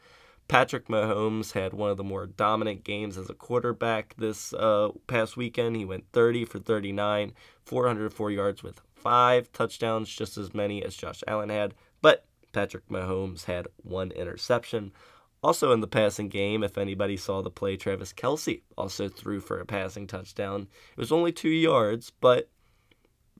Patrick 0.46 0.88
Mahomes 0.88 1.52
had 1.52 1.72
one 1.72 1.90
of 1.90 1.96
the 1.96 2.04
more 2.04 2.26
dominant 2.26 2.84
games 2.84 3.16
as 3.16 3.30
a 3.30 3.34
quarterback 3.34 4.14
this 4.18 4.52
uh, 4.52 4.90
past 5.06 5.36
weekend. 5.36 5.76
He 5.76 5.84
went 5.84 6.04
30 6.12 6.44
for 6.44 6.58
39, 6.58 7.32
404 7.64 8.30
yards 8.30 8.62
with 8.62 8.80
five 8.94 9.50
touchdowns, 9.52 10.08
just 10.08 10.36
as 10.36 10.54
many 10.54 10.82
as 10.82 10.96
Josh 10.96 11.22
Allen 11.26 11.48
had. 11.48 11.74
But 12.02 12.26
Patrick 12.52 12.88
Mahomes 12.88 13.44
had 13.44 13.68
one 13.82 14.10
interception. 14.12 14.92
Also 15.42 15.72
in 15.72 15.80
the 15.80 15.86
passing 15.86 16.28
game, 16.28 16.62
if 16.62 16.78
anybody 16.78 17.16
saw 17.16 17.42
the 17.42 17.50
play, 17.50 17.76
Travis 17.76 18.12
Kelce 18.12 18.62
also 18.78 19.08
threw 19.08 19.40
for 19.40 19.60
a 19.60 19.66
passing 19.66 20.06
touchdown. 20.06 20.68
It 20.92 21.00
was 21.00 21.12
only 21.12 21.32
two 21.32 21.50
yards, 21.50 22.12
but 22.20 22.48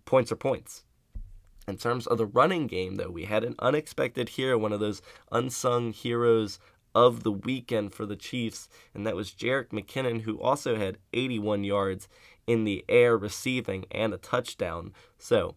points 0.04 0.32
are 0.32 0.36
points. 0.36 0.84
In 1.66 1.78
terms 1.78 2.06
of 2.06 2.18
the 2.18 2.26
running 2.26 2.66
game, 2.66 2.96
though, 2.96 3.10
we 3.10 3.24
had 3.24 3.42
an 3.42 3.54
unexpected 3.58 4.30
hero, 4.30 4.58
one 4.58 4.74
of 4.74 4.80
those 4.80 5.00
unsung 5.32 5.94
heroes 5.94 6.58
of 6.94 7.22
the 7.22 7.32
weekend 7.32 7.92
for 7.92 8.06
the 8.06 8.16
Chiefs, 8.16 8.68
and 8.94 9.06
that 9.06 9.16
was 9.16 9.32
Jerick 9.32 9.70
McKinnon, 9.70 10.22
who 10.22 10.40
also 10.40 10.76
had 10.76 10.98
81 11.12 11.64
yards 11.64 12.08
in 12.46 12.64
the 12.64 12.84
air 12.88 13.16
receiving 13.16 13.84
and 13.90 14.14
a 14.14 14.18
touchdown. 14.18 14.92
So, 15.18 15.56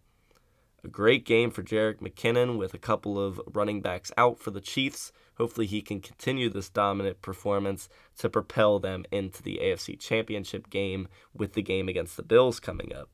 a 0.84 0.88
great 0.88 1.26
game 1.26 1.52
for 1.52 1.64
Jerick 1.64 2.00
McKinnon 2.00 2.58
with 2.58 2.74
a 2.74 2.80
couple 2.80 3.20
of 3.20 3.42
running 3.54 3.82
backs 3.82 4.12
out 4.18 4.40
for 4.40 4.52
the 4.52 4.62
Chiefs. 4.62 5.12
Hopefully, 5.38 5.68
he 5.68 5.82
can 5.82 6.00
continue 6.00 6.50
this 6.50 6.70
dominant 6.70 7.22
performance 7.22 7.90
to 8.20 8.30
propel 8.30 8.80
them 8.80 9.06
into 9.12 9.44
the 9.44 9.60
AFC 9.62 10.00
Championship 10.00 10.70
game 10.70 11.08
with 11.34 11.54
the 11.54 11.62
game 11.62 11.90
against 11.90 12.16
the 12.16 12.24
Bills 12.24 12.60
coming 12.60 12.94
up. 12.94 13.10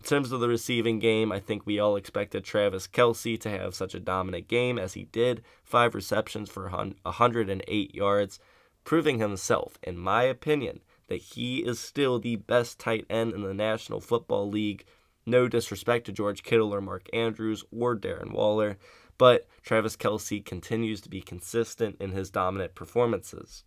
In 0.00 0.06
terms 0.06 0.32
of 0.32 0.40
the 0.40 0.48
receiving 0.48 0.98
game, 0.98 1.30
I 1.30 1.40
think 1.40 1.66
we 1.66 1.78
all 1.78 1.94
expected 1.94 2.42
Travis 2.42 2.88
Kelce 2.88 3.38
to 3.38 3.50
have 3.50 3.74
such 3.74 3.94
a 3.94 4.00
dominant 4.00 4.48
game 4.48 4.78
as 4.78 4.94
he 4.94 5.04
did. 5.04 5.42
Five 5.62 5.94
receptions 5.94 6.48
for 6.48 6.70
108 6.70 7.94
yards, 7.94 8.40
proving 8.82 9.18
himself, 9.18 9.78
in 9.82 9.98
my 9.98 10.22
opinion, 10.22 10.80
that 11.08 11.20
he 11.20 11.58
is 11.58 11.78
still 11.78 12.18
the 12.18 12.36
best 12.36 12.80
tight 12.80 13.04
end 13.10 13.34
in 13.34 13.42
the 13.42 13.52
National 13.52 14.00
Football 14.00 14.48
League. 14.48 14.86
No 15.26 15.48
disrespect 15.48 16.06
to 16.06 16.12
George 16.12 16.42
Kittle 16.42 16.74
or 16.74 16.80
Mark 16.80 17.06
Andrews 17.12 17.62
or 17.70 17.94
Darren 17.94 18.32
Waller, 18.32 18.78
but 19.18 19.46
Travis 19.62 19.98
Kelce 19.98 20.42
continues 20.42 21.02
to 21.02 21.10
be 21.10 21.20
consistent 21.20 21.96
in 22.00 22.12
his 22.12 22.30
dominant 22.30 22.74
performances. 22.74 23.64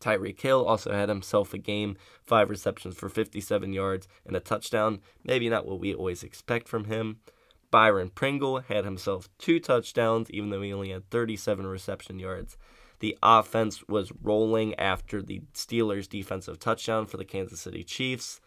Tyreek 0.00 0.40
Hill 0.40 0.64
also 0.64 0.92
had 0.92 1.08
himself 1.08 1.52
a 1.52 1.58
game, 1.58 1.96
five 2.24 2.50
receptions 2.50 2.96
for 2.96 3.08
57 3.08 3.72
yards 3.72 4.08
and 4.24 4.36
a 4.36 4.40
touchdown. 4.40 5.00
Maybe 5.24 5.48
not 5.48 5.66
what 5.66 5.80
we 5.80 5.94
always 5.94 6.22
expect 6.22 6.68
from 6.68 6.84
him. 6.84 7.18
Byron 7.70 8.10
Pringle 8.10 8.60
had 8.60 8.84
himself 8.84 9.28
two 9.38 9.60
touchdowns, 9.60 10.30
even 10.30 10.50
though 10.50 10.62
he 10.62 10.72
only 10.72 10.90
had 10.90 11.10
37 11.10 11.66
reception 11.66 12.18
yards. 12.18 12.56
The 13.00 13.16
offense 13.22 13.86
was 13.86 14.12
rolling 14.22 14.74
after 14.74 15.22
the 15.22 15.42
Steelers' 15.54 16.08
defensive 16.08 16.58
touchdown 16.58 17.06
for 17.06 17.16
the 17.16 17.24
Kansas 17.24 17.60
City 17.60 17.84
Chiefs, 17.84 18.40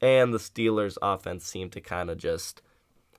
and 0.00 0.32
the 0.32 0.38
Steelers' 0.38 0.98
offense 1.00 1.46
seemed 1.46 1.72
to 1.72 1.80
kind 1.80 2.10
of 2.10 2.18
just 2.18 2.62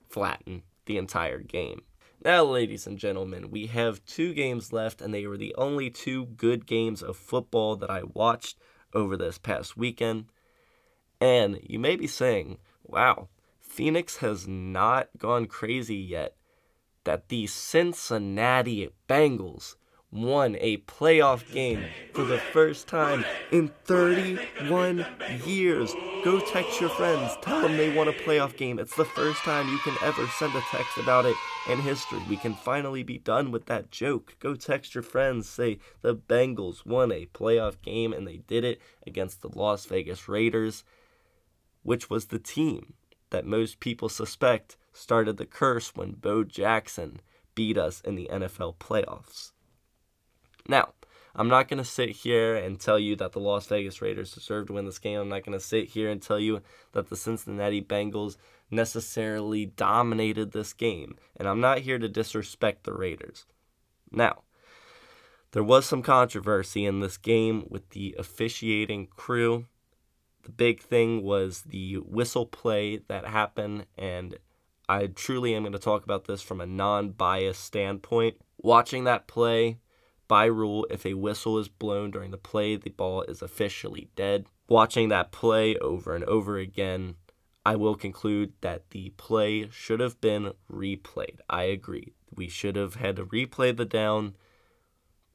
flatten 0.09 0.63
the 0.85 0.97
entire 0.97 1.39
game. 1.39 1.81
Now, 2.25 2.43
ladies 2.43 2.87
and 2.87 2.97
gentlemen, 2.97 3.51
we 3.51 3.67
have 3.67 4.03
two 4.05 4.33
games 4.33 4.73
left, 4.73 5.01
and 5.01 5.13
they 5.13 5.27
were 5.27 5.37
the 5.37 5.53
only 5.55 5.89
two 5.89 6.25
good 6.25 6.65
games 6.65 7.03
of 7.03 7.15
football 7.15 7.75
that 7.75 7.91
I 7.91 8.01
watched 8.03 8.57
over 8.93 9.15
this 9.15 9.37
past 9.37 9.77
weekend. 9.77 10.25
And 11.21 11.59
you 11.63 11.77
may 11.77 11.95
be 11.95 12.07
saying, 12.07 12.57
wow, 12.83 13.29
Phoenix 13.59 14.17
has 14.17 14.47
not 14.47 15.09
gone 15.17 15.45
crazy 15.45 15.95
yet. 15.95 16.35
That 17.03 17.29
the 17.29 17.47
Cincinnati 17.47 18.89
Bengals 19.07 19.76
won 20.11 20.55
a 20.59 20.77
playoff 20.77 21.51
game 21.51 21.83
for 22.13 22.23
the 22.23 22.37
first 22.37 22.87
time 22.87 23.25
in 23.51 23.69
31 23.85 25.05
years. 25.45 25.93
Go 26.23 26.39
text 26.39 26.79
your 26.79 26.89
friends, 26.89 27.37
tell 27.41 27.61
them 27.61 27.75
they 27.75 27.93
won 27.93 28.07
a 28.07 28.13
playoff 28.13 28.55
game. 28.55 28.79
It's 28.79 28.95
the 28.95 29.05
first 29.05 29.41
time 29.41 29.67
you 29.69 29.77
can 29.79 29.95
ever 30.01 30.25
send 30.39 30.55
a 30.55 30.61
text 30.71 30.97
about 30.97 31.25
it 31.25 31.35
in 31.69 31.79
history. 31.79 32.19
We 32.29 32.37
can 32.37 32.53
finally 32.53 33.03
be 33.03 33.17
done 33.17 33.51
with 33.51 33.65
that 33.65 33.91
joke. 33.91 34.37
Go 34.39 34.55
text 34.55 34.95
your 34.95 35.03
friends, 35.03 35.49
say 35.49 35.79
the 36.01 36.15
Bengals 36.15 36.85
won 36.85 37.11
a 37.11 37.25
playoff 37.27 37.81
game 37.81 38.13
and 38.13 38.25
they 38.25 38.37
did 38.37 38.63
it 38.63 38.81
against 39.05 39.41
the 39.41 39.49
Las 39.49 39.85
Vegas 39.85 40.29
Raiders, 40.29 40.83
which 41.83 42.09
was 42.09 42.27
the 42.27 42.39
team 42.39 42.93
that 43.29 43.45
most 43.45 43.81
people 43.81 44.07
suspect 44.07 44.77
started 44.93 45.37
the 45.37 45.45
curse 45.45 45.95
when 45.95 46.13
Bo 46.13 46.43
Jackson 46.45 47.19
beat 47.55 47.77
us 47.77 48.01
in 48.01 48.15
the 48.15 48.29
NFL 48.31 48.77
playoffs. 48.77 49.51
Now, 50.67 50.93
I'm 51.35 51.47
not 51.47 51.67
going 51.67 51.77
to 51.77 51.85
sit 51.85 52.09
here 52.09 52.55
and 52.55 52.79
tell 52.79 52.97
you 52.97 53.15
that 53.17 53.31
the 53.31 53.39
Las 53.39 53.67
Vegas 53.67 54.01
Raiders 54.01 54.33
deserve 54.33 54.67
to 54.67 54.73
win 54.73 54.85
this 54.85 54.99
game. 54.99 55.19
I'm 55.19 55.29
not 55.29 55.45
going 55.45 55.57
to 55.57 55.63
sit 55.63 55.89
here 55.89 56.09
and 56.09 56.21
tell 56.21 56.39
you 56.39 56.61
that 56.93 57.09
the 57.09 57.15
Cincinnati 57.15 57.81
Bengals 57.81 58.37
necessarily 58.71 59.67
dominated 59.67 60.51
this 60.51 60.73
game. 60.73 61.15
And 61.35 61.47
I'm 61.47 61.61
not 61.61 61.79
here 61.79 61.99
to 61.99 62.09
disrespect 62.09 62.83
the 62.83 62.93
Raiders. 62.93 63.45
Now, 64.11 64.41
there 65.51 65.63
was 65.63 65.85
some 65.85 66.01
controversy 66.01 66.85
in 66.85 66.99
this 66.99 67.17
game 67.17 67.65
with 67.69 67.89
the 67.91 68.15
officiating 68.17 69.07
crew. 69.07 69.65
The 70.43 70.51
big 70.51 70.81
thing 70.81 71.23
was 71.23 71.61
the 71.61 71.95
whistle 71.95 72.45
play 72.45 72.97
that 73.07 73.25
happened, 73.25 73.85
and 73.97 74.37
I 74.89 75.07
truly 75.07 75.53
am 75.53 75.63
going 75.63 75.73
to 75.73 75.79
talk 75.79 76.03
about 76.03 76.25
this 76.25 76.41
from 76.41 76.61
a 76.61 76.65
non 76.65 77.09
biased 77.09 77.63
standpoint. 77.63 78.37
Watching 78.57 79.03
that 79.03 79.27
play, 79.27 79.77
by 80.27 80.45
rule, 80.45 80.85
if 80.89 81.05
a 81.05 81.13
whistle 81.13 81.57
is 81.57 81.67
blown 81.67 82.11
during 82.11 82.31
the 82.31 82.37
play, 82.37 82.75
the 82.75 82.89
ball 82.89 83.21
is 83.23 83.41
officially 83.41 84.09
dead. 84.15 84.47
Watching 84.67 85.09
that 85.09 85.31
play 85.31 85.75
over 85.77 86.15
and 86.15 86.23
over 86.25 86.57
again, 86.57 87.15
I 87.65 87.75
will 87.75 87.95
conclude 87.95 88.53
that 88.61 88.89
the 88.91 89.09
play 89.17 89.69
should 89.69 89.99
have 89.99 90.19
been 90.21 90.53
replayed. 90.71 91.39
I 91.49 91.63
agree. 91.63 92.13
We 92.33 92.47
should 92.47 92.75
have 92.75 92.95
had 92.95 93.15
to 93.17 93.25
replay 93.25 93.75
the 93.75 93.85
down, 93.85 94.35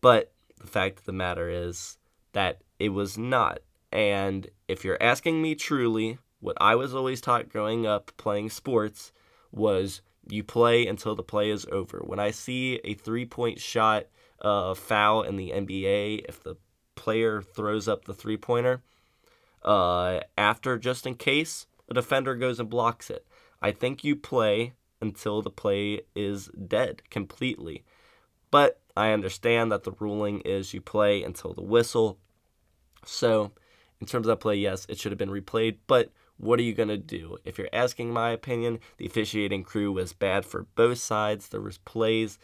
but 0.01 0.33
the 0.61 0.67
fact 0.67 1.01
of 1.01 1.05
the 1.05 1.13
matter 1.13 1.49
is 1.49 1.99
that 2.33 2.63
it 2.79 2.91
was 2.91 3.19
not. 3.19 3.61
And 3.91 4.49
if 4.69 4.85
you're 4.85 5.03
asking 5.03 5.43
me 5.43 5.55
truly, 5.55 6.19
what 6.41 6.57
I 6.61 6.75
was 6.75 6.95
always 6.95 7.21
taught 7.21 7.49
growing 7.49 7.87
up 7.87 8.13
playing 8.17 8.51
sports 8.51 9.13
was 9.51 10.03
you 10.29 10.43
play 10.43 10.87
until 10.87 11.15
the 11.15 11.23
play 11.23 11.51
is 11.51 11.67
over. 11.71 11.99
When 12.05 12.19
I 12.19 12.31
see 12.31 12.81
a 12.85 12.95
three 12.95 13.27
point 13.27 13.61
shot 13.61 14.07
uh, 14.43 14.75
foul 14.75 15.23
in 15.23 15.37
the 15.37 15.51
NBA, 15.51 16.27
if 16.29 16.43
the 16.43 16.57
player 16.95 17.41
throws 17.41 17.89
up 17.89 18.05
the 18.05 18.15
three 18.15 18.37
pointer 18.37 18.83
uh, 19.65 20.21
after, 20.37 20.79
just 20.79 21.07
in 21.07 21.15
case, 21.15 21.67
a 21.89 21.95
defender 21.95 22.35
goes 22.35 22.61
and 22.61 22.69
blocks 22.69 23.11
it. 23.11 23.27
I 23.61 23.71
think 23.73 24.05
you 24.05 24.17
play 24.17 24.75
until 25.01 25.43
the 25.43 25.51
play 25.51 26.03
is 26.15 26.49
dead 26.49 27.03
completely. 27.11 27.85
But 28.51 28.81
I 28.97 29.13
understand 29.13 29.73
that 29.73 29.85
the 29.85 29.93
ruling 29.99 30.41
is 30.41 30.75
you 30.75 30.81
play 30.81 31.23
until 31.23 31.55
the 31.55 31.63
whistle. 31.63 32.19
So, 33.05 33.53
in 34.01 34.07
terms 34.07 34.27
of 34.27 34.31
that 34.31 34.43
play, 34.43 34.57
yes, 34.57 34.87
it 34.89 34.99
should 34.99 35.13
have 35.13 35.19
been 35.19 35.31
replayed. 35.31 35.79
But 35.87 36.13
what 36.37 36.59
are 36.59 36.63
you 36.63 36.75
going 36.75 36.89
to 36.89 36.99
do? 36.99 37.39
If 37.45 37.57
you're 37.57 37.69
asking 37.73 38.13
my 38.13 38.31
opinion, 38.31 38.81
the 38.97 39.07
officiating 39.07 39.65
crew 39.65 39.93
was 39.93 40.13
bad 40.13 40.45
for 40.45 40.67
both 40.75 40.99
sides. 40.99 41.49
There 41.49 41.61
was 41.61 41.79
plays 41.79 42.39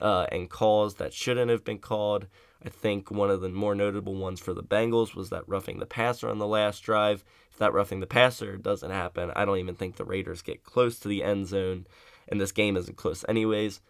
uh, 0.00 0.26
and 0.32 0.50
calls 0.50 0.94
that 0.96 1.12
shouldn't 1.12 1.50
have 1.50 1.64
been 1.64 1.78
called. 1.78 2.26
I 2.64 2.68
think 2.68 3.10
one 3.10 3.30
of 3.30 3.40
the 3.40 3.48
more 3.48 3.74
notable 3.74 4.14
ones 4.14 4.40
for 4.40 4.54
the 4.54 4.62
Bengals 4.62 5.14
was 5.14 5.30
that 5.30 5.48
roughing 5.48 5.78
the 5.78 5.86
passer 5.86 6.28
on 6.28 6.38
the 6.38 6.46
last 6.46 6.80
drive. 6.82 7.22
If 7.50 7.58
that 7.58 7.72
roughing 7.72 8.00
the 8.00 8.06
passer 8.06 8.56
doesn't 8.56 8.90
happen, 8.90 9.30
I 9.36 9.44
don't 9.44 9.58
even 9.58 9.74
think 9.74 9.96
the 9.96 10.04
Raiders 10.04 10.42
get 10.42 10.64
close 10.64 10.98
to 11.00 11.08
the 11.08 11.22
end 11.22 11.46
zone, 11.46 11.86
and 12.28 12.40
this 12.40 12.52
game 12.52 12.76
isn't 12.76 12.96
close 12.96 13.24
anyways. 13.28 13.80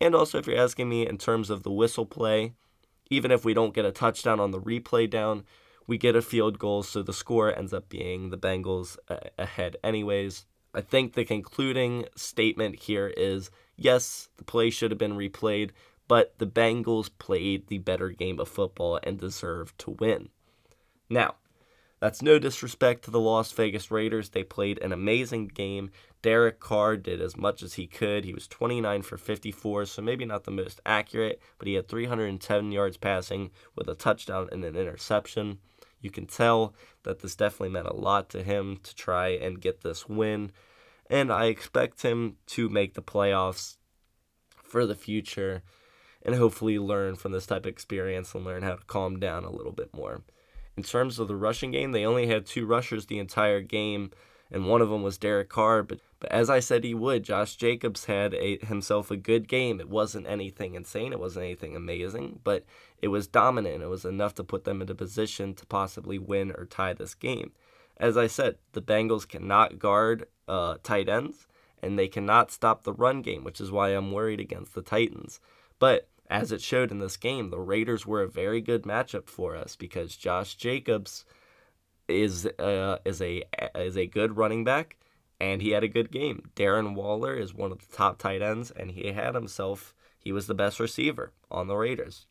And 0.00 0.14
also, 0.14 0.38
if 0.38 0.46
you're 0.46 0.58
asking 0.58 0.88
me 0.88 1.06
in 1.06 1.18
terms 1.18 1.50
of 1.50 1.62
the 1.62 1.70
whistle 1.70 2.06
play, 2.06 2.54
even 3.10 3.30
if 3.30 3.44
we 3.44 3.54
don't 3.54 3.74
get 3.74 3.84
a 3.84 3.92
touchdown 3.92 4.40
on 4.40 4.50
the 4.50 4.60
replay 4.60 5.08
down, 5.08 5.44
we 5.86 5.98
get 5.98 6.16
a 6.16 6.22
field 6.22 6.58
goal, 6.58 6.82
so 6.82 7.02
the 7.02 7.12
score 7.12 7.56
ends 7.56 7.74
up 7.74 7.88
being 7.88 8.30
the 8.30 8.38
Bengals 8.38 8.96
uh, 9.08 9.18
ahead 9.38 9.76
anyways. 9.84 10.46
I 10.74 10.80
think 10.80 11.12
the 11.12 11.24
concluding 11.24 12.06
statement 12.16 12.80
here 12.80 13.12
is 13.16 13.50
yes, 13.76 14.28
the 14.36 14.44
play 14.44 14.70
should 14.70 14.90
have 14.90 14.98
been 14.98 15.16
replayed, 15.16 15.70
but 16.08 16.38
the 16.38 16.46
Bengals 16.46 17.10
played 17.18 17.68
the 17.68 17.78
better 17.78 18.10
game 18.10 18.40
of 18.40 18.48
football 18.48 18.98
and 19.02 19.18
deserved 19.18 19.78
to 19.78 19.92
win. 19.92 20.30
Now, 21.08 21.36
that's 22.00 22.20
no 22.20 22.38
disrespect 22.38 23.04
to 23.04 23.10
the 23.10 23.20
Las 23.20 23.52
Vegas 23.52 23.90
Raiders. 23.90 24.30
They 24.30 24.42
played 24.42 24.78
an 24.82 24.92
amazing 24.92 25.48
game. 25.48 25.90
Derek 26.20 26.60
Carr 26.60 26.96
did 26.96 27.20
as 27.20 27.36
much 27.36 27.62
as 27.62 27.74
he 27.74 27.86
could. 27.86 28.24
He 28.24 28.34
was 28.34 28.48
29 28.48 29.02
for 29.02 29.16
54, 29.16 29.86
so 29.86 30.02
maybe 30.02 30.24
not 30.24 30.44
the 30.44 30.50
most 30.50 30.80
accurate, 30.84 31.40
but 31.58 31.68
he 31.68 31.74
had 31.74 31.88
310 31.88 32.72
yards 32.72 32.96
passing 32.96 33.50
with 33.74 33.88
a 33.88 33.94
touchdown 33.94 34.48
and 34.52 34.64
an 34.64 34.76
interception. 34.76 35.60
You 36.04 36.10
can 36.10 36.26
tell 36.26 36.74
that 37.04 37.20
this 37.20 37.34
definitely 37.34 37.70
meant 37.70 37.86
a 37.86 37.96
lot 37.96 38.28
to 38.30 38.42
him 38.42 38.78
to 38.82 38.94
try 38.94 39.28
and 39.28 39.58
get 39.58 39.80
this 39.80 40.06
win. 40.06 40.52
And 41.08 41.32
I 41.32 41.46
expect 41.46 42.02
him 42.02 42.36
to 42.48 42.68
make 42.68 42.92
the 42.92 43.02
playoffs 43.02 43.78
for 44.62 44.84
the 44.84 44.94
future 44.94 45.62
and 46.20 46.34
hopefully 46.34 46.78
learn 46.78 47.16
from 47.16 47.32
this 47.32 47.46
type 47.46 47.64
of 47.64 47.70
experience 47.70 48.34
and 48.34 48.44
learn 48.44 48.62
how 48.62 48.74
to 48.74 48.84
calm 48.84 49.18
down 49.18 49.44
a 49.44 49.50
little 49.50 49.72
bit 49.72 49.94
more. 49.94 50.22
In 50.76 50.82
terms 50.82 51.18
of 51.18 51.26
the 51.26 51.36
rushing 51.36 51.70
game, 51.70 51.92
they 51.92 52.04
only 52.04 52.26
had 52.26 52.44
two 52.44 52.66
rushers 52.66 53.06
the 53.06 53.18
entire 53.18 53.62
game, 53.62 54.10
and 54.50 54.66
one 54.66 54.80
of 54.80 54.88
them 54.88 55.02
was 55.02 55.18
Derek 55.18 55.48
Carr. 55.48 55.82
But, 55.82 56.00
but 56.20 56.30
as 56.32 56.48
I 56.50 56.60
said 56.60 56.84
he 56.84 56.94
would, 56.94 57.22
Josh 57.24 57.56
Jacobs 57.56 58.06
had 58.06 58.34
a, 58.34 58.58
himself 58.64 59.10
a 59.10 59.16
good 59.16 59.48
game. 59.48 59.80
It 59.80 59.88
wasn't 59.88 60.26
anything 60.26 60.74
insane, 60.74 61.12
it 61.12 61.20
wasn't 61.20 61.44
anything 61.44 61.76
amazing, 61.76 62.40
but 62.44 62.64
it 63.00 63.08
was 63.08 63.26
dominant. 63.26 63.82
It 63.82 63.88
was 63.88 64.04
enough 64.04 64.34
to 64.34 64.44
put 64.44 64.64
them 64.64 64.80
into 64.80 64.94
position 64.94 65.54
to 65.54 65.66
possibly 65.66 66.18
win 66.18 66.52
or 66.52 66.64
tie 66.64 66.92
this 66.92 67.14
game. 67.14 67.52
As 67.96 68.16
I 68.16 68.26
said, 68.26 68.56
the 68.72 68.82
Bengals 68.82 69.28
cannot 69.28 69.78
guard 69.78 70.26
uh, 70.48 70.76
tight 70.82 71.08
ends, 71.08 71.46
and 71.82 71.98
they 71.98 72.08
cannot 72.08 72.50
stop 72.50 72.82
the 72.82 72.92
run 72.92 73.22
game, 73.22 73.44
which 73.44 73.60
is 73.60 73.70
why 73.70 73.90
I'm 73.90 74.10
worried 74.10 74.40
against 74.40 74.74
the 74.74 74.82
Titans. 74.82 75.40
But 75.78 76.08
as 76.30 76.50
it 76.50 76.62
showed 76.62 76.90
in 76.90 76.98
this 76.98 77.16
game, 77.16 77.50
the 77.50 77.60
Raiders 77.60 78.06
were 78.06 78.22
a 78.22 78.28
very 78.28 78.60
good 78.60 78.82
matchup 78.84 79.28
for 79.28 79.54
us 79.54 79.76
because 79.76 80.16
Josh 80.16 80.54
Jacobs 80.54 81.24
is 82.08 82.46
uh, 82.58 82.98
is 83.04 83.20
a 83.20 83.44
is 83.74 83.96
a 83.96 84.06
good 84.06 84.36
running 84.36 84.64
back 84.64 84.96
and 85.40 85.62
he 85.62 85.70
had 85.70 85.84
a 85.84 85.88
good 85.88 86.10
game. 86.10 86.50
Darren 86.56 86.94
Waller 86.94 87.34
is 87.34 87.54
one 87.54 87.72
of 87.72 87.78
the 87.78 87.96
top 87.96 88.18
tight 88.18 88.42
ends 88.42 88.70
and 88.70 88.92
he 88.92 89.12
had 89.12 89.34
himself 89.34 89.94
he 90.18 90.32
was 90.32 90.46
the 90.46 90.54
best 90.54 90.80
receiver 90.80 91.32
on 91.50 91.68
the 91.68 91.76
Raiders. 91.76 92.26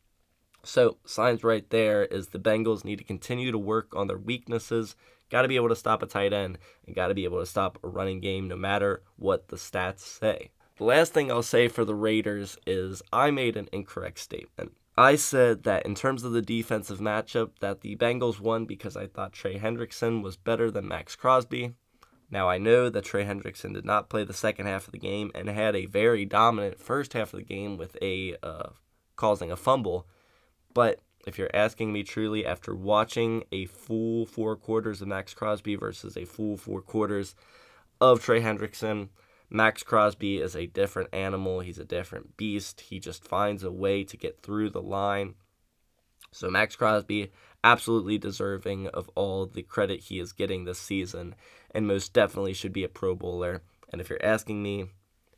So, 0.63 0.97
signs 1.05 1.43
right 1.43 1.69
there 1.69 2.05
is 2.05 2.29
the 2.29 2.39
Bengals 2.39 2.85
need 2.85 2.97
to 2.97 3.03
continue 3.03 3.51
to 3.51 3.57
work 3.57 3.93
on 3.95 4.07
their 4.07 4.17
weaknesses. 4.17 4.95
Got 5.29 5.43
to 5.43 5.47
be 5.47 5.57
able 5.57 5.69
to 5.69 5.75
stop 5.75 6.01
a 6.01 6.05
tight 6.05 6.31
end 6.31 6.57
and 6.85 6.95
got 6.95 7.07
to 7.07 7.13
be 7.13 7.25
able 7.25 7.39
to 7.39 7.45
stop 7.45 7.77
a 7.83 7.87
running 7.87 8.21
game 8.21 8.47
no 8.47 8.55
matter 8.55 9.03
what 9.17 9.49
the 9.49 9.57
stats 9.57 9.99
say. 9.99 10.51
The 10.77 10.85
last 10.85 11.13
thing 11.13 11.31
I'll 11.31 11.43
say 11.43 11.67
for 11.67 11.85
the 11.85 11.93
Raiders 11.93 12.57
is 12.65 13.01
I 13.11 13.29
made 13.29 13.57
an 13.57 13.69
incorrect 13.71 14.19
statement. 14.19 14.71
I 14.95 15.15
said 15.15 15.63
that 15.63 15.85
in 15.85 15.95
terms 15.95 16.23
of 16.23 16.33
the 16.33 16.41
defensive 16.41 16.99
matchup 16.99 17.51
that 17.61 17.81
the 17.81 17.95
Bengals 17.95 18.39
won 18.39 18.65
because 18.65 18.95
I 18.95 19.07
thought 19.07 19.33
Trey 19.33 19.57
Hendrickson 19.57 20.21
was 20.21 20.37
better 20.37 20.69
than 20.69 20.87
Maxx 20.87 21.15
Crosby. 21.15 21.73
Now 22.29 22.47
I 22.47 22.57
know 22.57 22.89
that 22.89 23.05
Trey 23.05 23.25
Hendrickson 23.25 23.73
did 23.73 23.85
not 23.85 24.09
play 24.09 24.23
the 24.23 24.33
second 24.33 24.67
half 24.67 24.85
of 24.85 24.91
the 24.91 24.99
game 24.99 25.31
and 25.33 25.49
had 25.49 25.75
a 25.75 25.87
very 25.87 26.25
dominant 26.25 26.79
first 26.79 27.13
half 27.13 27.33
of 27.33 27.39
the 27.39 27.45
game 27.45 27.77
with 27.77 27.97
a 28.01 28.35
uh, 28.43 28.69
causing 29.15 29.51
a 29.51 29.55
fumble, 29.55 30.07
but 30.73 30.99
if 31.25 31.37
you're 31.37 31.49
asking 31.53 31.93
me 31.93 32.03
truly, 32.03 32.45
after 32.45 32.75
watching 32.75 33.43
a 33.51 33.65
full 33.65 34.25
four 34.25 34.55
quarters 34.55 35.01
of 35.01 35.07
Maxx 35.07 35.33
Crosby 35.33 35.75
versus 35.75 36.17
a 36.17 36.25
full 36.25 36.57
four 36.57 36.81
quarters 36.81 37.35
of 38.01 38.21
Trey 38.21 38.41
Hendrickson, 38.41 39.09
Maxx 39.53 39.83
Crosby 39.83 40.39
is 40.39 40.55
a 40.55 40.65
different 40.65 41.09
animal. 41.13 41.59
He's 41.59 41.77
a 41.77 41.85
different 41.85 42.35
beast. 42.37 42.81
He 42.81 42.99
just 42.99 43.23
finds 43.23 43.63
a 43.63 43.71
way 43.71 44.03
to 44.03 44.17
get 44.17 44.41
through 44.41 44.71
the 44.71 44.81
line. 44.81 45.35
So, 46.31 46.49
Maxx 46.49 46.75
Crosby, 46.75 47.31
absolutely 47.63 48.17
deserving 48.17 48.87
of 48.87 49.09
all 49.13 49.45
the 49.45 49.61
credit 49.61 49.99
he 49.99 50.19
is 50.19 50.33
getting 50.33 50.65
this 50.65 50.79
season, 50.79 51.35
and 51.69 51.87
most 51.87 52.13
definitely 52.13 52.53
should 52.53 52.73
be 52.73 52.83
a 52.83 52.89
Pro 52.89 53.13
Bowler. 53.13 53.61
And 53.91 54.01
if 54.01 54.09
you're 54.09 54.25
asking 54.25 54.63
me, 54.63 54.87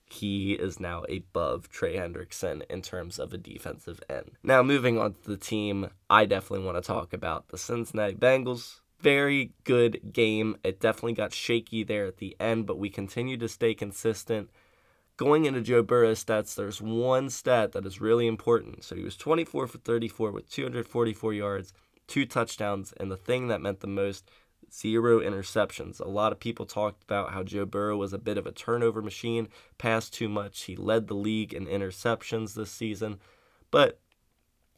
he 0.09 0.53
is 0.53 0.79
now 0.79 1.03
above 1.09 1.67
Trey 1.67 1.97
Hendrickson 1.97 2.61
in 2.69 2.81
terms 2.81 3.19
of 3.19 3.33
a 3.33 3.37
defensive 3.37 3.99
end. 4.09 4.31
Now, 4.43 4.63
moving 4.63 4.97
on 4.97 5.13
to 5.13 5.29
the 5.29 5.35
team, 5.35 5.89
I 6.09 6.23
definitely 6.23 6.65
want 6.65 6.77
to 6.77 6.87
talk 6.87 7.11
about 7.11 7.49
the 7.49 7.57
Cincinnati 7.57 8.15
Bengals 8.15 8.79
very 9.05 9.51
good 9.65 10.13
game. 10.13 10.57
It 10.63 10.79
definitely 10.79 11.13
got 11.13 11.31
shaky 11.31 11.83
there 11.83 12.07
at 12.07 12.17
the 12.17 12.35
end, 12.39 12.65
but 12.65 12.79
we 12.79 12.89
continued 12.89 13.39
to 13.41 13.47
stay 13.47 13.75
consistent. 13.75 14.49
Going 15.15 15.45
into 15.45 15.61
Joe 15.61 15.83
Burrow's 15.83 16.25
stats, 16.25 16.55
there's 16.55 16.81
one 16.81 17.29
stat 17.29 17.73
that 17.73 17.85
is 17.85 18.01
really 18.01 18.25
important. 18.25 18.83
So 18.83 18.95
he 18.95 19.03
was 19.03 19.15
24 19.15 19.67
for 19.67 19.77
34 19.77 20.31
with 20.31 20.49
244 20.49 21.33
yards, 21.33 21.71
two 22.07 22.25
touchdowns, 22.25 22.93
and 22.93 23.11
the 23.11 23.15
thing 23.15 23.47
that 23.47 23.61
meant 23.61 23.81
the 23.81 23.87
most 23.87 24.27
zero 24.73 25.19
interceptions. 25.19 25.99
A 25.99 26.07
lot 26.07 26.31
of 26.31 26.39
people 26.39 26.65
talked 26.65 27.03
about 27.03 27.31
how 27.31 27.43
Joe 27.43 27.67
Burrow 27.67 27.97
was 27.97 28.11
a 28.11 28.17
bit 28.17 28.39
of 28.39 28.47
a 28.47 28.51
turnover 28.51 29.03
machine, 29.03 29.49
passed 29.77 30.15
too 30.15 30.27
much. 30.27 30.63
He 30.63 30.75
led 30.75 31.07
the 31.07 31.13
league 31.13 31.53
in 31.53 31.67
interceptions 31.67 32.55
this 32.55 32.71
season, 32.71 33.19
but 33.69 33.99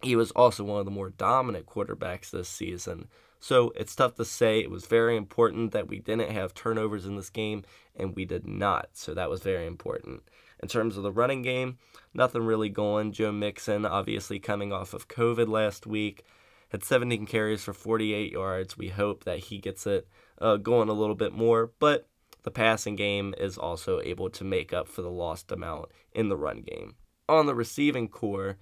he 0.03 0.17
was 0.17 0.31
also 0.31 0.65
one 0.65 0.79
of 0.79 0.85
the 0.85 0.91
more 0.91 1.11
dominant 1.11 1.65
quarterbacks 1.65 2.29
this 2.29 2.49
season 2.49 3.07
So 3.39 3.71
it's 3.75 3.95
tough 3.95 4.15
to 4.15 4.25
say. 4.25 4.59
It 4.59 4.71
was 4.71 4.85
very 4.85 5.15
important 5.15 5.71
that 5.71 5.87
we 5.87 5.99
didn't 5.99 6.31
have 6.31 6.53
turnovers 6.53 7.05
in 7.05 7.15
this 7.15 7.29
game, 7.29 7.63
and 7.95 8.15
we 8.15 8.25
did 8.25 8.47
not. 8.47 8.89
So 8.93 9.13
that 9.13 9.29
was 9.29 9.41
very 9.41 9.65
important. 9.65 10.23
In 10.61 10.67
terms 10.67 10.97
of 10.97 11.03
the 11.03 11.11
running 11.11 11.43
game, 11.43 11.77
nothing 12.13 12.43
really 12.43 12.69
going. 12.69 13.11
Joe 13.11 13.31
Mixon, 13.31 13.85
obviously 13.85 14.39
coming 14.39 14.73
off 14.73 14.93
of 14.93 15.07
COVID 15.07 15.47
last 15.47 15.85
week, 15.85 16.23
had 16.69 16.83
17 16.83 17.25
carries 17.25 17.63
for 17.63 17.73
48 17.73 18.31
yards. 18.31 18.77
We 18.77 18.89
hope 18.89 19.23
that 19.23 19.39
he 19.39 19.59
gets 19.59 19.85
it 19.85 20.07
uh, 20.39 20.57
going 20.57 20.89
a 20.89 20.93
little 20.93 21.15
bit 21.15 21.31
more, 21.31 21.71
but 21.79 22.07
the 22.43 22.51
passing 22.51 22.95
game 22.95 23.35
is 23.37 23.57
also 23.57 24.01
able 24.01 24.29
to 24.31 24.43
make 24.43 24.73
up 24.73 24.87
for 24.87 25.01
the 25.01 25.11
lost 25.11 25.51
amount 25.51 25.89
in 26.11 26.29
the 26.29 26.37
run 26.37 26.61
game. 26.61 26.95
On 27.29 27.45
the 27.45 27.55
receiving 27.55 28.07
corps, 28.07 28.57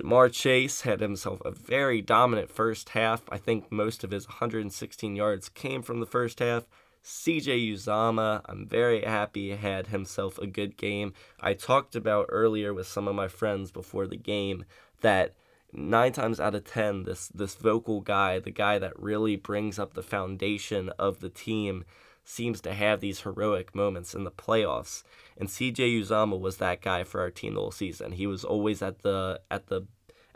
Ja'Marr 0.00 0.32
Chase 0.32 0.82
had 0.82 1.00
himself 1.00 1.40
a 1.44 1.50
very 1.50 2.00
dominant 2.00 2.50
first 2.50 2.90
half. 2.90 3.22
I 3.28 3.38
think 3.38 3.70
most 3.70 4.02
of 4.02 4.10
his 4.10 4.26
116 4.26 5.16
yards 5.16 5.48
came 5.48 5.82
from 5.82 6.00
the 6.00 6.06
first 6.06 6.38
half. 6.38 6.64
CJ 7.04 7.72
Uzomah, 7.72 8.42
I'm 8.46 8.66
very 8.66 9.02
happy, 9.02 9.50
had 9.56 9.88
himself 9.88 10.38
a 10.38 10.46
good 10.46 10.76
game. 10.76 11.14
I 11.40 11.54
talked 11.54 11.96
about 11.96 12.26
earlier 12.28 12.74
with 12.74 12.86
some 12.86 13.08
of 13.08 13.14
my 13.14 13.28
friends 13.28 13.70
before 13.70 14.06
the 14.06 14.16
game 14.16 14.64
that 15.00 15.34
nine 15.72 16.12
times 16.12 16.40
out 16.40 16.54
of 16.54 16.64
ten, 16.64 17.04
this 17.04 17.28
this 17.28 17.54
vocal 17.54 18.00
guy, 18.00 18.38
the 18.38 18.50
guy 18.50 18.78
that 18.78 19.00
really 19.00 19.36
brings 19.36 19.78
up 19.78 19.94
the 19.94 20.02
foundation 20.02 20.90
of 20.98 21.20
the 21.20 21.30
team, 21.30 21.84
seems 22.30 22.60
to 22.62 22.72
have 22.72 23.00
these 23.00 23.20
heroic 23.20 23.74
moments 23.74 24.14
in 24.14 24.24
the 24.24 24.30
playoffs. 24.30 25.02
And 25.36 25.48
CJ 25.48 26.00
Uzomah 26.00 26.38
was 26.38 26.58
that 26.58 26.80
guy 26.80 27.04
for 27.04 27.20
our 27.20 27.30
team 27.30 27.54
the 27.54 27.60
whole 27.60 27.70
season. 27.70 28.12
He 28.12 28.26
was 28.26 28.44
always 28.44 28.82
at 28.82 29.00
the 29.00 29.40
at 29.50 29.66
the 29.66 29.86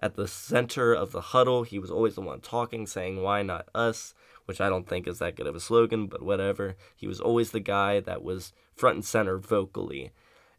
at 0.01 0.17
the 0.17 0.29
center 0.29 0.93
of 0.93 1.13
the 1.13 1.21
huddle. 1.21 1.63
He 1.63 1.79
was 1.79 1.91
always 1.91 2.17
the 2.17 2.21
one 2.21 2.41
talking, 2.41 2.87
saying, 2.87 3.23
Why 3.23 3.43
not 3.43 3.69
us? 3.75 4.15
which 4.47 4.61
I 4.61 4.69
don't 4.69 4.87
think 4.87 5.07
is 5.07 5.19
that 5.19 5.37
good 5.37 5.47
of 5.47 5.55
a 5.55 5.61
slogan, 5.61 6.07
but 6.07 6.23
whatever. 6.23 6.77
He 6.95 7.07
was 7.07 7.21
always 7.21 7.51
the 7.51 7.61
guy 7.61 8.01
that 8.01 8.23
was 8.23 8.53
front 8.75 8.97
and 8.97 9.05
center 9.05 9.39
vocally, 9.39 10.11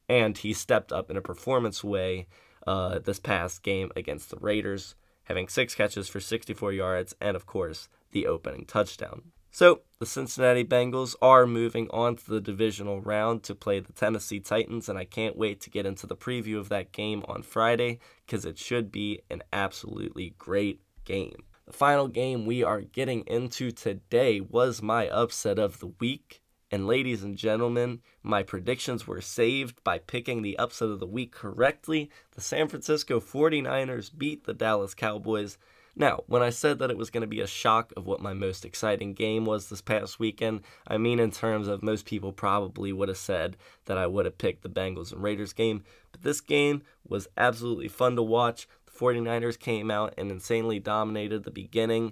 and 0.09 0.37
he 0.37 0.53
stepped 0.53 0.91
up 0.91 1.11
in 1.11 1.17
a 1.17 1.21
performance 1.21 1.83
way 1.83 2.27
uh, 2.65 2.99
this 2.99 3.19
past 3.19 3.63
game 3.63 3.91
against 3.95 4.29
the 4.29 4.37
Raiders, 4.37 4.95
having 5.25 5.47
six 5.47 5.75
catches 5.75 6.07
for 6.07 6.19
64 6.19 6.73
yards, 6.73 7.15
and 7.21 7.35
of 7.35 7.45
course, 7.45 7.87
the 8.11 8.25
opening 8.25 8.65
touchdown. 8.65 9.31
So, 9.57 9.83
the 9.99 10.05
Cincinnati 10.05 10.65
Bengals 10.65 11.15
are 11.21 11.47
moving 11.47 11.87
on 11.91 12.17
to 12.17 12.29
the 12.29 12.41
divisional 12.41 12.99
round 12.99 13.43
to 13.43 13.55
play 13.55 13.79
the 13.79 13.93
Tennessee 13.93 14.41
Titans, 14.41 14.89
and 14.89 14.99
I 14.99 15.05
can't 15.05 15.37
wait 15.37 15.61
to 15.61 15.69
get 15.69 15.85
into 15.85 16.05
the 16.05 16.17
preview 16.17 16.59
of 16.59 16.67
that 16.67 16.91
game 16.91 17.23
on 17.29 17.41
Friday 17.41 17.99
because 18.25 18.43
it 18.43 18.59
should 18.59 18.91
be 18.91 19.21
an 19.31 19.43
absolutely 19.53 20.35
great 20.37 20.81
game. 21.05 21.45
The 21.67 21.71
final 21.71 22.09
game 22.09 22.45
we 22.45 22.63
are 22.63 22.81
getting 22.81 23.21
into 23.27 23.71
today 23.71 24.41
was 24.41 24.81
my 24.81 25.07
upset 25.07 25.57
of 25.57 25.79
the 25.79 25.93
week. 26.01 26.41
And 26.69 26.85
ladies 26.85 27.23
and 27.23 27.37
gentlemen, 27.37 28.01
my 28.23 28.43
predictions 28.43 29.07
were 29.07 29.21
saved 29.21 29.81
by 29.85 29.99
picking 29.99 30.41
the 30.41 30.59
upset 30.59 30.89
of 30.89 30.99
the 30.99 31.07
week 31.07 31.31
correctly. 31.31 32.11
The 32.31 32.41
San 32.41 32.67
Francisco 32.67 33.21
49ers 33.21 34.11
beat 34.17 34.43
the 34.43 34.53
Dallas 34.53 34.93
Cowboys. 34.93 35.57
Now, 35.97 36.23
when 36.27 36.41
I 36.41 36.49
said 36.49 36.79
that 36.79 36.91
it 36.91 36.97
was 36.97 37.09
going 37.09 37.21
to 37.21 37.27
be 37.27 37.39
a 37.39 37.47
shock 37.47 37.93
of 37.95 38.05
what 38.05 38.21
my 38.21 38.33
most 38.33 38.65
exciting 38.65 39.13
game 39.13 39.45
was 39.45 39.69
this 39.69 39.81
past 39.81 40.19
weekend, 40.19 40.61
I 40.85 40.97
mean 40.97 41.21
in 41.21 41.31
terms 41.31 41.69
of 41.69 41.81
most 41.81 42.05
people 42.05 42.33
probably 42.33 42.91
would 42.91 43.07
have 43.07 43.17
said 43.17 43.55
that 43.85 43.97
I 43.97 44.05
would 44.05 44.25
have 44.25 44.37
picked 44.37 44.63
the 44.63 44.69
Bengals 44.69 45.13
and 45.13 45.23
Raiders 45.23 45.53
game. 45.53 45.85
But 46.11 46.23
this 46.23 46.41
game 46.41 46.83
was 47.07 47.29
absolutely 47.37 47.87
fun 47.87 48.17
to 48.17 48.23
watch. 48.23 48.67
The 48.85 48.91
49ers 48.91 49.57
came 49.57 49.89
out 49.89 50.13
and 50.17 50.29
insanely 50.31 50.79
dominated 50.79 51.45
the 51.45 51.51
beginning, 51.51 52.11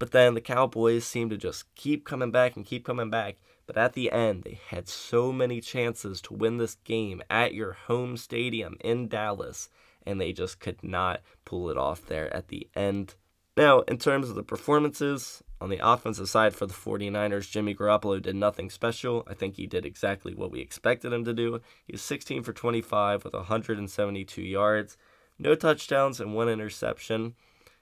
but 0.00 0.10
then 0.10 0.34
the 0.34 0.40
Cowboys 0.40 1.04
seemed 1.04 1.30
to 1.30 1.36
just 1.36 1.72
keep 1.76 2.04
coming 2.04 2.32
back 2.32 2.56
and 2.56 2.66
keep 2.66 2.84
coming 2.84 3.10
back. 3.10 3.36
But 3.66 3.76
at 3.76 3.92
the 3.92 4.10
end, 4.10 4.42
they 4.42 4.58
had 4.70 4.88
so 4.88 5.30
many 5.30 5.60
chances 5.60 6.20
to 6.22 6.34
win 6.34 6.56
this 6.56 6.74
game 6.82 7.22
at 7.30 7.54
your 7.54 7.74
home 7.74 8.16
stadium 8.16 8.76
in 8.80 9.06
Dallas, 9.06 9.68
and 10.04 10.20
they 10.20 10.32
just 10.32 10.58
could 10.58 10.82
not 10.82 11.20
pull 11.44 11.70
it 11.70 11.76
off 11.76 12.04
there 12.06 12.34
at 12.34 12.48
the 12.48 12.66
end. 12.74 13.14
Now, 13.60 13.80
in 13.80 13.98
terms 13.98 14.30
of 14.30 14.36
the 14.36 14.42
performances, 14.42 15.44
on 15.60 15.68
the 15.68 15.86
offensive 15.86 16.30
side 16.30 16.54
for 16.54 16.64
the 16.64 16.72
49ers, 16.72 17.50
Jimmy 17.50 17.74
Garoppolo 17.74 18.22
did 18.22 18.34
nothing 18.34 18.70
special. 18.70 19.22
I 19.28 19.34
think 19.34 19.56
he 19.56 19.66
did 19.66 19.84
exactly 19.84 20.34
what 20.34 20.50
we 20.50 20.60
expected 20.62 21.12
him 21.12 21.26
to 21.26 21.34
do. 21.34 21.60
He 21.86 21.92
was 21.92 22.00
16 22.00 22.42
for 22.42 22.54
25 22.54 23.22
with 23.22 23.34
172 23.34 24.40
yards 24.40 24.96
no 25.38 25.54
touchdowns 25.54 26.20
and 26.20 26.34
one 26.34 26.48
interception. 26.48 27.34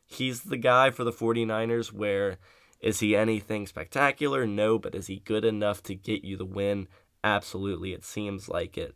He's 0.05 0.43
the 0.43 0.57
guy 0.57 0.91
for 0.91 1.05
the 1.05 1.12
49ers 1.12 1.93
where 1.93 2.38
is 2.81 3.01
he 3.01 3.14
anything 3.17 3.67
spectacular? 3.67 4.47
No, 4.47 4.79
but 4.79 4.97
is 4.97 5.09
he 5.09 5.21
good 5.21 5.45
enough 5.45 5.83
to 5.85 5.95
get 5.95 6.25
you 6.25 6.37
the 6.37 6.45
win? 6.45 6.88
Absolutely, 7.23 7.93
it 7.93 8.05
seems 8.05 8.49
like 8.49 8.79
it. 8.79 8.95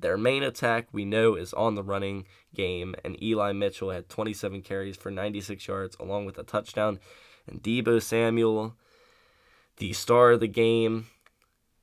Their 0.00 0.16
main 0.16 0.42
attack, 0.42 0.88
we 0.92 1.04
know, 1.04 1.34
is 1.34 1.52
on 1.52 1.74
the 1.74 1.82
running 1.82 2.26
game, 2.54 2.94
and 3.04 3.20
Eli 3.22 3.52
Mitchell 3.52 3.90
had 3.90 4.08
27 4.08 4.62
carries 4.62 4.96
for 4.96 5.10
96 5.10 5.66
yards 5.66 5.96
along 5.98 6.26
with 6.26 6.38
a 6.38 6.44
touchdown. 6.44 7.00
And 7.46 7.62
Deebo 7.62 8.00
Samuel, 8.02 8.76
the 9.78 9.92
star 9.92 10.32
of 10.32 10.40
the 10.40 10.48
game, 10.48 11.06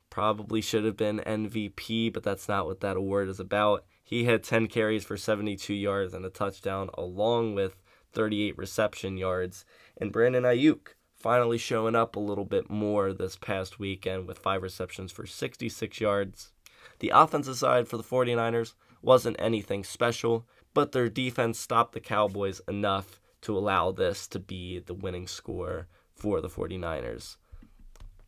probably 0.10 0.62
should 0.62 0.86
have 0.86 0.96
been 0.96 1.20
MVP, 1.20 2.14
but 2.14 2.24
that's 2.24 2.48
not 2.48 2.66
what 2.66 2.80
that 2.80 2.96
award 2.96 3.28
is 3.28 3.40
about. 3.40 3.84
He 4.04 4.26
had 4.26 4.44
10 4.44 4.68
carries 4.68 5.04
for 5.04 5.18
72 5.18 5.74
yards 5.74 6.14
and 6.14 6.24
a 6.24 6.30
touchdown, 6.30 6.90
along 6.94 7.56
with 7.56 7.76
38 8.14 8.58
reception 8.58 9.18
yards. 9.18 9.66
And 9.98 10.12
Brandon 10.12 10.44
Aiyuk 10.44 10.94
finally 11.16 11.58
showing 11.58 11.96
up 11.96 12.16
a 12.16 12.20
little 12.20 12.46
bit 12.46 12.70
more 12.70 13.12
this 13.12 13.36
past 13.36 13.80
weekend 13.80 14.28
with 14.28 14.40
five 14.40 14.62
receptions 14.62 15.12
for 15.12 15.26
66 15.26 16.00
yards. 16.00 16.52
The 17.00 17.12
offensive 17.14 17.58
side 17.58 17.88
for 17.88 17.98
the 17.98 18.04
49ers 18.04 18.74
wasn't 19.02 19.36
anything 19.40 19.84
special, 19.84 20.46
but 20.74 20.92
their 20.92 21.10
defense 21.10 21.60
stopped 21.60 21.94
the 21.94 22.00
Cowboys 22.00 22.62
enough 22.68 23.20
to 23.42 23.58
allow 23.58 23.92
this 23.92 24.28
to 24.28 24.40
be 24.40 24.80
the 24.80 24.94
winning 24.94 25.28
score 25.28 25.88
for 26.16 26.42
the 26.42 26.50
49ers. 26.50 27.38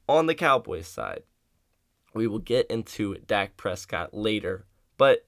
On 0.07 0.27
the 0.27 0.35
Cowboys 0.35 0.87
side, 0.87 1.23
we 2.13 2.27
will 2.27 2.39
get 2.39 2.67
into 2.67 3.15
Dak 3.25 3.57
Prescott 3.57 4.13
later, 4.13 4.65
but 4.97 5.25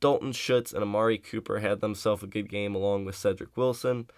Dalton 0.00 0.32
Schultz 0.32 0.72
and 0.72 0.82
Amari 0.82 1.18
Cooper 1.18 1.60
had 1.60 1.80
themselves 1.80 2.22
a 2.22 2.26
good 2.26 2.48
game 2.48 2.74
along 2.74 3.04
with 3.04 3.14
Cedric 3.14 3.56
Wilson. 3.56 4.08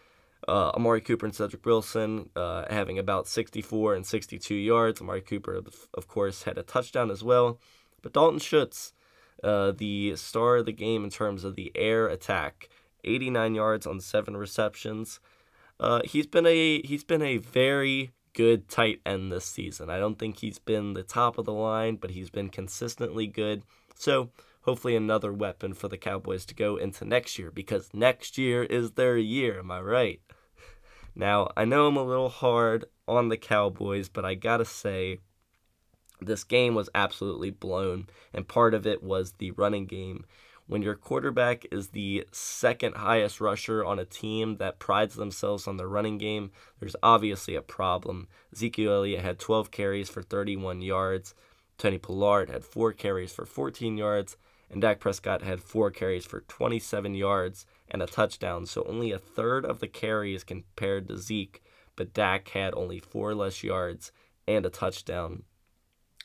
Uh, 0.46 0.70
Amari 0.70 1.00
Cooper 1.00 1.26
and 1.26 1.34
Cedric 1.34 1.64
Wilson 1.66 2.30
uh, 2.34 2.64
having 2.70 2.98
about 2.98 3.28
64 3.28 3.94
and 3.94 4.06
62 4.06 4.54
yards. 4.54 5.00
Amari 5.00 5.20
Cooper, 5.20 5.60
of 5.94 6.08
course, 6.08 6.44
had 6.44 6.58
a 6.58 6.62
touchdown 6.62 7.10
as 7.10 7.22
well. 7.22 7.60
But 8.02 8.12
Dalton 8.12 8.40
Schultz, 8.40 8.92
uh, 9.42 9.72
the 9.72 10.16
star 10.16 10.56
of 10.56 10.66
the 10.66 10.72
game 10.72 11.04
in 11.04 11.10
terms 11.10 11.44
of 11.44 11.56
the 11.56 11.72
air 11.74 12.08
attack, 12.08 12.68
89 13.04 13.54
yards 13.54 13.86
on 13.86 14.00
seven 14.00 14.36
receptions. 14.36 15.20
Uh, 15.80 16.00
he's 16.04 16.26
been 16.26 16.46
a 16.46 16.80
he's 16.82 17.04
been 17.04 17.22
a 17.22 17.38
very 17.38 18.12
good 18.34 18.68
tight 18.68 19.00
end 19.04 19.32
this 19.32 19.44
season. 19.44 19.90
I 19.90 19.98
don't 19.98 20.18
think 20.18 20.38
he's 20.38 20.58
been 20.58 20.94
the 20.94 21.02
top 21.02 21.38
of 21.38 21.44
the 21.44 21.52
line, 21.52 21.96
but 21.96 22.10
he's 22.10 22.30
been 22.30 22.48
consistently 22.48 23.26
good. 23.26 23.62
So 23.94 24.30
hopefully 24.62 24.96
another 24.96 25.32
weapon 25.32 25.74
for 25.74 25.88
the 25.88 25.98
Cowboys 25.98 26.46
to 26.46 26.54
go 26.54 26.76
into 26.76 27.04
next 27.04 27.38
year 27.38 27.50
because 27.50 27.90
next 27.92 28.38
year 28.38 28.62
is 28.62 28.92
their 28.92 29.16
year. 29.16 29.58
Am 29.58 29.70
I 29.70 29.80
right? 29.80 30.20
Now, 31.14 31.50
I 31.56 31.64
know 31.64 31.86
I'm 31.86 31.96
a 31.96 32.04
little 32.04 32.30
hard 32.30 32.86
on 33.06 33.28
the 33.28 33.36
Cowboys, 33.36 34.08
but 34.08 34.24
I 34.24 34.34
gotta 34.34 34.64
say, 34.64 35.18
this 36.26 36.44
game 36.44 36.74
was 36.74 36.88
absolutely 36.94 37.50
blown, 37.50 38.08
and 38.32 38.46
part 38.48 38.74
of 38.74 38.86
it 38.86 39.02
was 39.02 39.32
the 39.32 39.50
running 39.52 39.86
game. 39.86 40.24
When 40.66 40.82
your 40.82 40.94
quarterback 40.94 41.66
is 41.70 41.88
the 41.88 42.26
second 42.32 42.96
highest 42.96 43.40
rusher 43.40 43.84
on 43.84 43.98
a 43.98 44.04
team 44.04 44.56
that 44.56 44.78
prides 44.78 45.16
themselves 45.16 45.66
on 45.66 45.76
their 45.76 45.88
running 45.88 46.18
game, 46.18 46.50
there's 46.80 46.96
obviously 47.02 47.54
a 47.54 47.62
problem. 47.62 48.28
Ezekiel 48.52 48.92
Elliott 48.92 49.22
had 49.22 49.38
12 49.38 49.70
carries 49.70 50.08
for 50.08 50.22
31 50.22 50.80
yards. 50.80 51.34
Tony 51.78 51.98
Pollard 51.98 52.48
had 52.48 52.64
4 52.64 52.92
carries 52.92 53.32
for 53.32 53.44
14 53.44 53.96
yards 53.96 54.36
and 54.72 54.80
Dak 54.80 54.98
Prescott 54.98 55.42
had 55.42 55.62
four 55.62 55.90
carries 55.90 56.24
for 56.24 56.40
27 56.40 57.14
yards 57.14 57.66
and 57.90 58.02
a 58.02 58.06
touchdown, 58.06 58.64
so 58.64 58.84
only 58.88 59.12
a 59.12 59.18
third 59.18 59.66
of 59.66 59.80
the 59.80 59.86
carries 59.86 60.42
compared 60.42 61.08
to 61.08 61.18
Zeke, 61.18 61.62
but 61.94 62.14
Dak 62.14 62.48
had 62.48 62.74
only 62.74 62.98
four 62.98 63.34
less 63.34 63.62
yards 63.62 64.12
and 64.48 64.64
a 64.64 64.70
touchdown. 64.70 65.42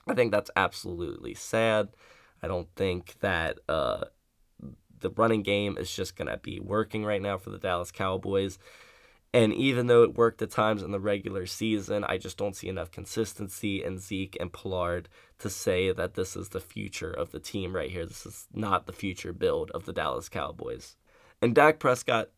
I 0.07 0.13
think 0.13 0.31
that's 0.31 0.51
absolutely 0.55 1.33
sad. 1.33 1.89
I 2.41 2.47
don't 2.47 2.69
think 2.75 3.15
that 3.19 3.59
uh, 3.67 4.05
the 4.99 5.09
running 5.11 5.43
game 5.43 5.77
is 5.77 5.93
just 5.93 6.15
going 6.15 6.29
to 6.29 6.37
be 6.37 6.59
working 6.59 7.05
right 7.05 7.21
now 7.21 7.37
for 7.37 7.49
the 7.49 7.57
Dallas 7.57 7.91
Cowboys. 7.91 8.57
And 9.33 9.53
even 9.53 9.87
though 9.87 10.03
it 10.03 10.15
worked 10.15 10.41
at 10.41 10.51
times 10.51 10.81
in 10.81 10.91
the 10.91 10.99
regular 10.99 11.45
season, 11.45 12.03
I 12.05 12.17
just 12.17 12.37
don't 12.37 12.55
see 12.55 12.69
enough 12.69 12.91
consistency 12.91 13.83
in 13.83 13.99
Zeke 13.99 14.37
and 14.39 14.51
Pollard 14.53 15.09
to 15.39 15.49
say 15.49 15.91
that 15.91 16.13
this 16.13 16.35
is 16.35 16.49
the 16.49 16.61
future 16.61 17.11
of 17.11 17.31
the 17.31 17.39
team 17.39 17.75
right 17.75 17.91
here. 17.91 18.05
This 18.05 18.25
is 18.25 18.47
not 18.53 18.85
the 18.87 18.93
future 18.93 19.33
build 19.33 19.69
of 19.71 19.85
the 19.85 19.93
Dallas 19.93 20.29
Cowboys. 20.29 20.95
And 21.41 21.53
Dak 21.53 21.77
Prescott, 21.77 22.29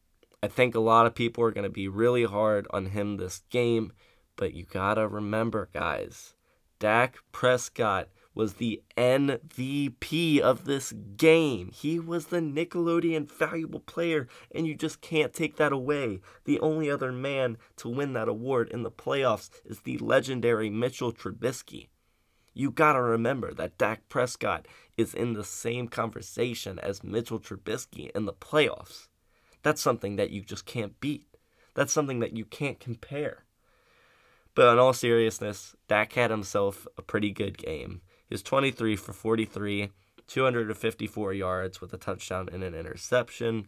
I 0.42 0.48
think 0.48 0.74
a 0.74 0.80
lot 0.80 1.06
of 1.06 1.16
people 1.16 1.44
are 1.44 1.52
going 1.52 1.64
to 1.64 1.70
be 1.70 1.88
really 1.88 2.24
hard 2.24 2.68
on 2.72 2.88
him 2.88 3.18
this 3.18 3.44
game, 3.50 3.94
but 4.36 4.54
you 4.54 4.66
got 4.66 4.96
to 4.96 5.08
remember, 5.08 5.70
guys, 5.72 6.34
Dak 6.80 7.18
Prescott 7.34 8.08
was 8.34 8.54
the 8.54 8.82
MVP 8.96 10.40
of 10.40 10.64
this 10.64 10.94
game. 11.18 11.72
He 11.74 12.00
was 12.00 12.28
the 12.28 12.40
Nickelodeon 12.40 13.30
valuable 13.30 13.82
player, 13.82 14.30
and 14.56 14.66
you 14.66 14.76
just 14.76 15.02
can't 15.02 15.34
take 15.34 15.58
that 15.58 15.74
away. 15.74 16.22
The 16.46 16.58
only 16.62 16.90
other 16.90 17.12
man 17.12 17.58
to 17.78 17.90
win 17.90 18.14
that 18.14 18.30
award 18.30 18.70
in 18.70 18.84
the 18.84 18.92
playoffs 18.92 19.50
is 19.66 19.82
the 19.82 19.98
legendary 19.98 20.70
Mitchell 20.70 21.12
Trubisky. 21.12 21.90
You 22.54 22.72
gotta 22.72 23.02
remember 23.02 23.54
that 23.56 23.78
Dak 23.78 24.08
Prescott 24.08 24.66
is 24.96 25.14
in 25.14 25.34
the 25.34 25.44
same 25.44 25.90
conversation 25.90 26.80
as 26.80 27.04
Mitchell 27.04 27.40
Trubisky 27.40 28.10
in 28.12 28.26
the 28.26 28.34
playoffs. 28.34 29.10
That's 29.64 29.82
something 29.82 30.16
that 30.16 30.30
you 30.30 30.44
just 30.44 30.66
can't 30.66 30.98
beat. 31.02 31.28
That's 31.74 31.92
something 31.92 32.20
that 32.20 32.38
you 32.38 32.46
can't 32.46 32.80
compare. 32.80 33.44
But 34.56 34.74
in 34.74 34.80
all 34.80 34.94
seriousness, 34.94 35.76
Dak 35.88 36.14
had 36.14 36.32
himself 36.32 36.88
a 36.98 37.02
pretty 37.02 37.32
good 37.32 37.58
game. 37.58 38.02
He 38.28 38.34
was 38.34 38.44
23 38.44 38.96
for 38.96 39.14
43, 39.14 39.90
254 40.28 41.34
yards 41.34 41.82
with 41.82 41.94
a 41.94 41.98
touchdown 41.98 42.50
and 42.52 42.64
an 42.64 42.76
interception. 42.76 43.68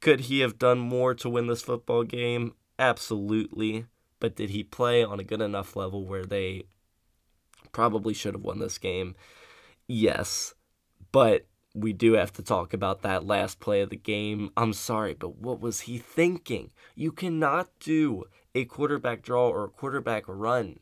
Could 0.00 0.20
he 0.20 0.40
have 0.40 0.58
done 0.58 0.78
more 0.78 1.14
to 1.14 1.28
win 1.28 1.46
this 1.46 1.62
football 1.62 2.04
game? 2.04 2.54
Absolutely. 2.78 3.86
But 4.18 4.36
did 4.36 4.50
he 4.50 4.62
play 4.62 5.04
on 5.04 5.20
a 5.20 5.24
good 5.24 5.40
enough 5.40 5.76
level 5.76 6.06
where 6.06 6.24
they 6.24 6.64
probably 7.72 8.14
should 8.14 8.34
have 8.34 8.42
won 8.42 8.58
this 8.58 8.78
game? 8.78 9.14
Yes. 9.86 10.54
But 11.12 11.46
we 11.74 11.92
do 11.92 12.14
have 12.14 12.32
to 12.32 12.42
talk 12.42 12.72
about 12.72 13.02
that 13.02 13.26
last 13.26 13.60
play 13.60 13.80
of 13.80 13.90
the 13.90 13.96
game. 13.96 14.50
I'm 14.56 14.72
sorry, 14.72 15.14
but 15.14 15.36
what 15.36 15.60
was 15.60 15.80
he 15.80 15.98
thinking? 15.98 16.72
You 16.94 17.12
cannot 17.12 17.68
do 17.78 18.24
a 18.54 18.64
quarterback 18.64 19.22
draw 19.22 19.48
or 19.48 19.64
a 19.64 19.68
quarterback 19.68 20.24
run 20.26 20.80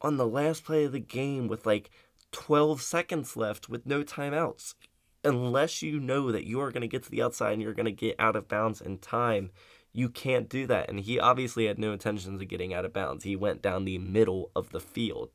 on 0.00 0.16
the 0.16 0.26
last 0.26 0.64
play 0.64 0.84
of 0.84 0.92
the 0.92 1.00
game 1.00 1.48
with 1.48 1.66
like 1.66 1.90
12 2.32 2.80
seconds 2.80 3.36
left 3.36 3.68
with 3.68 3.86
no 3.86 4.02
timeouts. 4.02 4.74
Unless 5.22 5.80
you 5.82 5.98
know 6.00 6.30
that 6.32 6.46
you 6.46 6.60
are 6.60 6.70
going 6.70 6.82
to 6.82 6.88
get 6.88 7.02
to 7.04 7.10
the 7.10 7.22
outside 7.22 7.52
and 7.52 7.62
you're 7.62 7.72
going 7.72 7.86
to 7.86 7.92
get 7.92 8.16
out 8.18 8.36
of 8.36 8.48
bounds 8.48 8.80
in 8.80 8.98
time, 8.98 9.50
you 9.92 10.10
can't 10.10 10.50
do 10.50 10.66
that. 10.66 10.90
And 10.90 11.00
he 11.00 11.18
obviously 11.18 11.66
had 11.66 11.78
no 11.78 11.92
intentions 11.92 12.40
of 12.40 12.48
getting 12.48 12.74
out 12.74 12.84
of 12.84 12.92
bounds. 12.92 13.24
He 13.24 13.36
went 13.36 13.62
down 13.62 13.84
the 13.84 13.98
middle 13.98 14.50
of 14.54 14.70
the 14.70 14.80
field. 14.80 15.30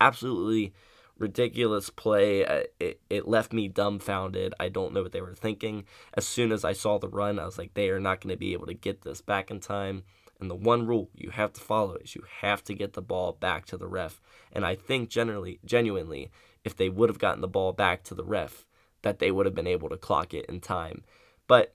Absolutely 0.00 0.72
ridiculous 1.18 1.90
play. 1.90 2.40
It, 2.78 3.00
it 3.10 3.28
left 3.28 3.52
me 3.52 3.68
dumbfounded. 3.68 4.54
I 4.58 4.68
don't 4.68 4.92
know 4.92 5.02
what 5.02 5.12
they 5.12 5.20
were 5.20 5.34
thinking. 5.34 5.84
As 6.14 6.26
soon 6.26 6.52
as 6.52 6.64
I 6.64 6.72
saw 6.72 6.98
the 6.98 7.08
run, 7.08 7.38
I 7.38 7.44
was 7.44 7.58
like, 7.58 7.74
they 7.74 7.90
are 7.90 8.00
not 8.00 8.20
going 8.20 8.32
to 8.32 8.38
be 8.38 8.52
able 8.52 8.66
to 8.66 8.74
get 8.74 9.02
this 9.02 9.20
back 9.20 9.50
in 9.50 9.60
time. 9.60 10.04
And 10.40 10.50
the 10.50 10.54
one 10.54 10.86
rule 10.86 11.10
you 11.14 11.30
have 11.30 11.52
to 11.54 11.60
follow 11.60 11.96
is 11.96 12.14
you 12.14 12.22
have 12.40 12.62
to 12.64 12.74
get 12.74 12.92
the 12.92 13.02
ball 13.02 13.32
back 13.32 13.66
to 13.66 13.76
the 13.76 13.88
ref. 13.88 14.20
And 14.52 14.64
I 14.64 14.76
think 14.76 15.08
generally, 15.08 15.58
genuinely, 15.64 16.30
if 16.64 16.76
they 16.76 16.88
would 16.88 17.08
have 17.08 17.18
gotten 17.18 17.40
the 17.40 17.48
ball 17.48 17.72
back 17.72 18.04
to 18.04 18.14
the 18.14 18.24
ref, 18.24 18.64
that 19.02 19.18
they 19.18 19.30
would 19.30 19.46
have 19.46 19.54
been 19.54 19.66
able 19.66 19.88
to 19.88 19.96
clock 19.96 20.34
it 20.34 20.46
in 20.46 20.60
time. 20.60 21.02
But 21.46 21.74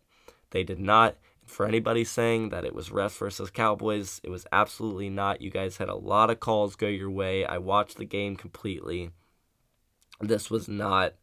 they 0.51 0.63
did 0.63 0.79
not. 0.79 1.17
For 1.45 1.65
anybody 1.65 2.05
saying 2.05 2.49
that 2.49 2.63
it 2.63 2.73
was 2.73 2.89
refs 2.89 3.17
versus 3.17 3.49
Cowboys, 3.49 4.21
it 4.23 4.29
was 4.29 4.47
absolutely 4.53 5.09
not. 5.09 5.41
You 5.41 5.49
guys 5.49 5.75
had 5.75 5.89
a 5.89 5.95
lot 5.95 6.29
of 6.29 6.39
calls 6.39 6.77
go 6.77 6.87
your 6.87 7.11
way. 7.11 7.45
I 7.45 7.57
watched 7.57 7.97
the 7.97 8.05
game 8.05 8.37
completely. 8.37 9.11
This 10.19 10.49
was 10.49 10.67
not 10.67 11.13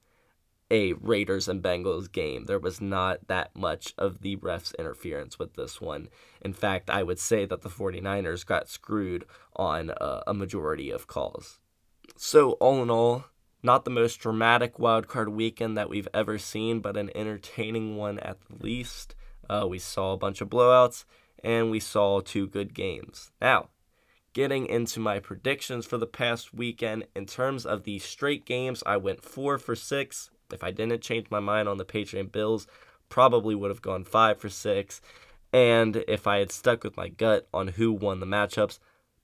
a 0.70 0.92
Raiders 0.94 1.48
and 1.48 1.62
Bengals 1.62 2.10
game. 2.10 2.44
There 2.44 2.58
was 2.58 2.80
not 2.80 3.26
that 3.26 3.54
much 3.56 3.92
of 3.98 4.20
the 4.20 4.36
refs' 4.36 4.76
interference 4.78 5.38
with 5.38 5.54
this 5.54 5.80
one. 5.80 6.08
In 6.40 6.52
fact, 6.52 6.88
I 6.88 7.02
would 7.02 7.18
say 7.18 7.44
that 7.44 7.62
the 7.62 7.68
49ers 7.68 8.46
got 8.46 8.68
screwed 8.68 9.26
on 9.56 9.90
uh, 9.90 10.22
a 10.26 10.34
majority 10.34 10.90
of 10.90 11.06
calls. 11.06 11.58
So, 12.16 12.52
all 12.52 12.82
in 12.82 12.90
all, 12.90 13.24
not 13.62 13.84
the 13.84 13.90
most 13.90 14.16
dramatic 14.20 14.76
wildcard 14.78 15.28
weekend 15.28 15.76
that 15.76 15.90
we've 15.90 16.08
ever 16.14 16.38
seen, 16.38 16.80
but 16.80 16.96
an 16.96 17.10
entertaining 17.14 17.96
one 17.96 18.18
at 18.20 18.38
the 18.42 18.62
least. 18.62 19.14
Uh, 19.48 19.66
we 19.68 19.78
saw 19.78 20.12
a 20.12 20.18
bunch 20.18 20.40
of 20.40 20.48
blowouts 20.48 21.04
and 21.42 21.70
we 21.70 21.80
saw 21.80 22.20
two 22.20 22.46
good 22.46 22.74
games. 22.74 23.32
Now, 23.40 23.70
getting 24.32 24.66
into 24.66 25.00
my 25.00 25.18
predictions 25.18 25.86
for 25.86 25.98
the 25.98 26.06
past 26.06 26.54
weekend, 26.54 27.06
in 27.14 27.26
terms 27.26 27.66
of 27.66 27.84
the 27.84 27.98
straight 27.98 28.44
games, 28.44 28.82
I 28.86 28.96
went 28.96 29.24
four 29.24 29.58
for 29.58 29.74
six 29.74 30.30
if 30.52 30.62
I 30.62 30.70
didn't 30.70 31.02
change 31.02 31.26
my 31.30 31.40
mind 31.40 31.68
on 31.68 31.78
the 31.78 31.84
Patriot 31.84 32.32
Bills, 32.32 32.66
probably 33.08 33.54
would 33.54 33.70
have 33.70 33.82
gone 33.82 34.04
five 34.04 34.38
for 34.38 34.48
six. 34.48 35.00
And 35.52 36.04
if 36.08 36.26
I 36.26 36.38
had 36.38 36.52
stuck 36.52 36.84
with 36.84 36.96
my 36.96 37.08
gut 37.08 37.48
on 37.52 37.68
who 37.68 37.92
won 37.92 38.20
the 38.20 38.26
matchups, 38.26 38.78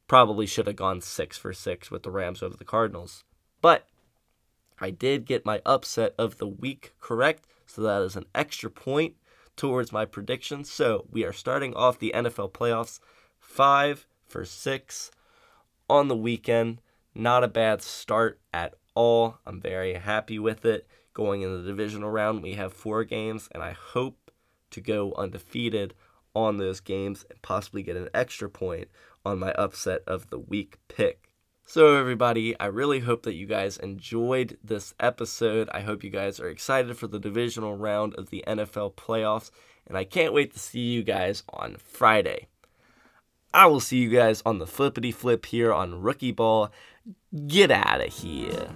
probably 0.08 0.46
should 0.46 0.66
have 0.66 0.76
gone 0.76 1.00
six 1.00 1.36
for 1.38 1.52
six 1.52 1.90
with 1.90 2.02
the 2.02 2.10
Rams 2.10 2.42
over 2.42 2.56
the 2.56 2.64
Cardinals. 2.64 3.24
But 3.60 3.86
I 4.80 4.90
did 4.90 5.24
get 5.24 5.46
my 5.46 5.62
upset 5.64 6.14
of 6.18 6.38
the 6.38 6.48
week 6.48 6.94
correct, 7.00 7.46
so 7.66 7.82
that 7.82 8.02
is 8.02 8.16
an 8.16 8.26
extra 8.34 8.70
point 8.70 9.14
towards 9.56 9.92
my 9.92 10.04
prediction. 10.04 10.64
So 10.64 11.06
we 11.10 11.24
are 11.24 11.32
starting 11.32 11.74
off 11.74 11.98
the 11.98 12.12
NFL 12.14 12.52
playoffs 12.52 13.00
five 13.38 14.06
for 14.26 14.44
six 14.44 15.10
on 15.88 16.08
the 16.08 16.16
weekend. 16.16 16.80
Not 17.14 17.44
a 17.44 17.48
bad 17.48 17.82
start 17.82 18.40
at 18.52 18.74
all. 18.94 19.38
I'm 19.46 19.60
very 19.60 19.94
happy 19.94 20.38
with 20.38 20.64
it 20.64 20.86
going 21.14 21.42
in 21.42 21.50
the 21.50 21.66
divisional 21.66 22.10
round. 22.10 22.42
We 22.42 22.54
have 22.54 22.72
four 22.72 23.04
games, 23.04 23.48
and 23.52 23.62
I 23.62 23.72
hope 23.72 24.30
to 24.70 24.80
go 24.80 25.14
undefeated 25.16 25.94
on 26.34 26.58
those 26.58 26.80
games 26.80 27.24
and 27.30 27.40
possibly 27.40 27.82
get 27.82 27.96
an 27.96 28.10
extra 28.12 28.50
point 28.50 28.88
on 29.24 29.38
my 29.38 29.52
upset 29.52 30.02
of 30.06 30.28
the 30.28 30.38
week 30.38 30.76
pick. 30.88 31.30
So, 31.64 31.96
everybody, 31.96 32.58
I 32.60 32.66
really 32.66 33.00
hope 33.00 33.22
that 33.24 33.34
you 33.34 33.46
guys 33.46 33.76
enjoyed 33.78 34.56
this 34.62 34.94
episode. 35.00 35.68
I 35.72 35.80
hope 35.80 36.04
you 36.04 36.10
guys 36.10 36.38
are 36.38 36.48
excited 36.48 36.96
for 36.96 37.08
the 37.08 37.18
divisional 37.18 37.76
round 37.76 38.14
of 38.14 38.30
the 38.30 38.44
NFL 38.46 38.94
playoffs, 38.94 39.50
and 39.86 39.96
I 39.96 40.04
can't 40.04 40.32
wait 40.32 40.52
to 40.52 40.60
see 40.60 40.80
you 40.80 41.02
guys 41.02 41.42
on 41.48 41.76
Friday. 41.78 42.48
I 43.52 43.66
will 43.66 43.80
see 43.80 43.98
you 43.98 44.10
guys 44.10 44.42
on 44.44 44.58
the 44.58 44.66
flippity 44.66 45.12
flip 45.12 45.46
here 45.46 45.72
on 45.72 46.02
Rookie 46.02 46.32
Ball. 46.32 46.70
Get 47.46 47.70
out 47.70 48.00
of 48.00 48.12
here. 48.12 48.68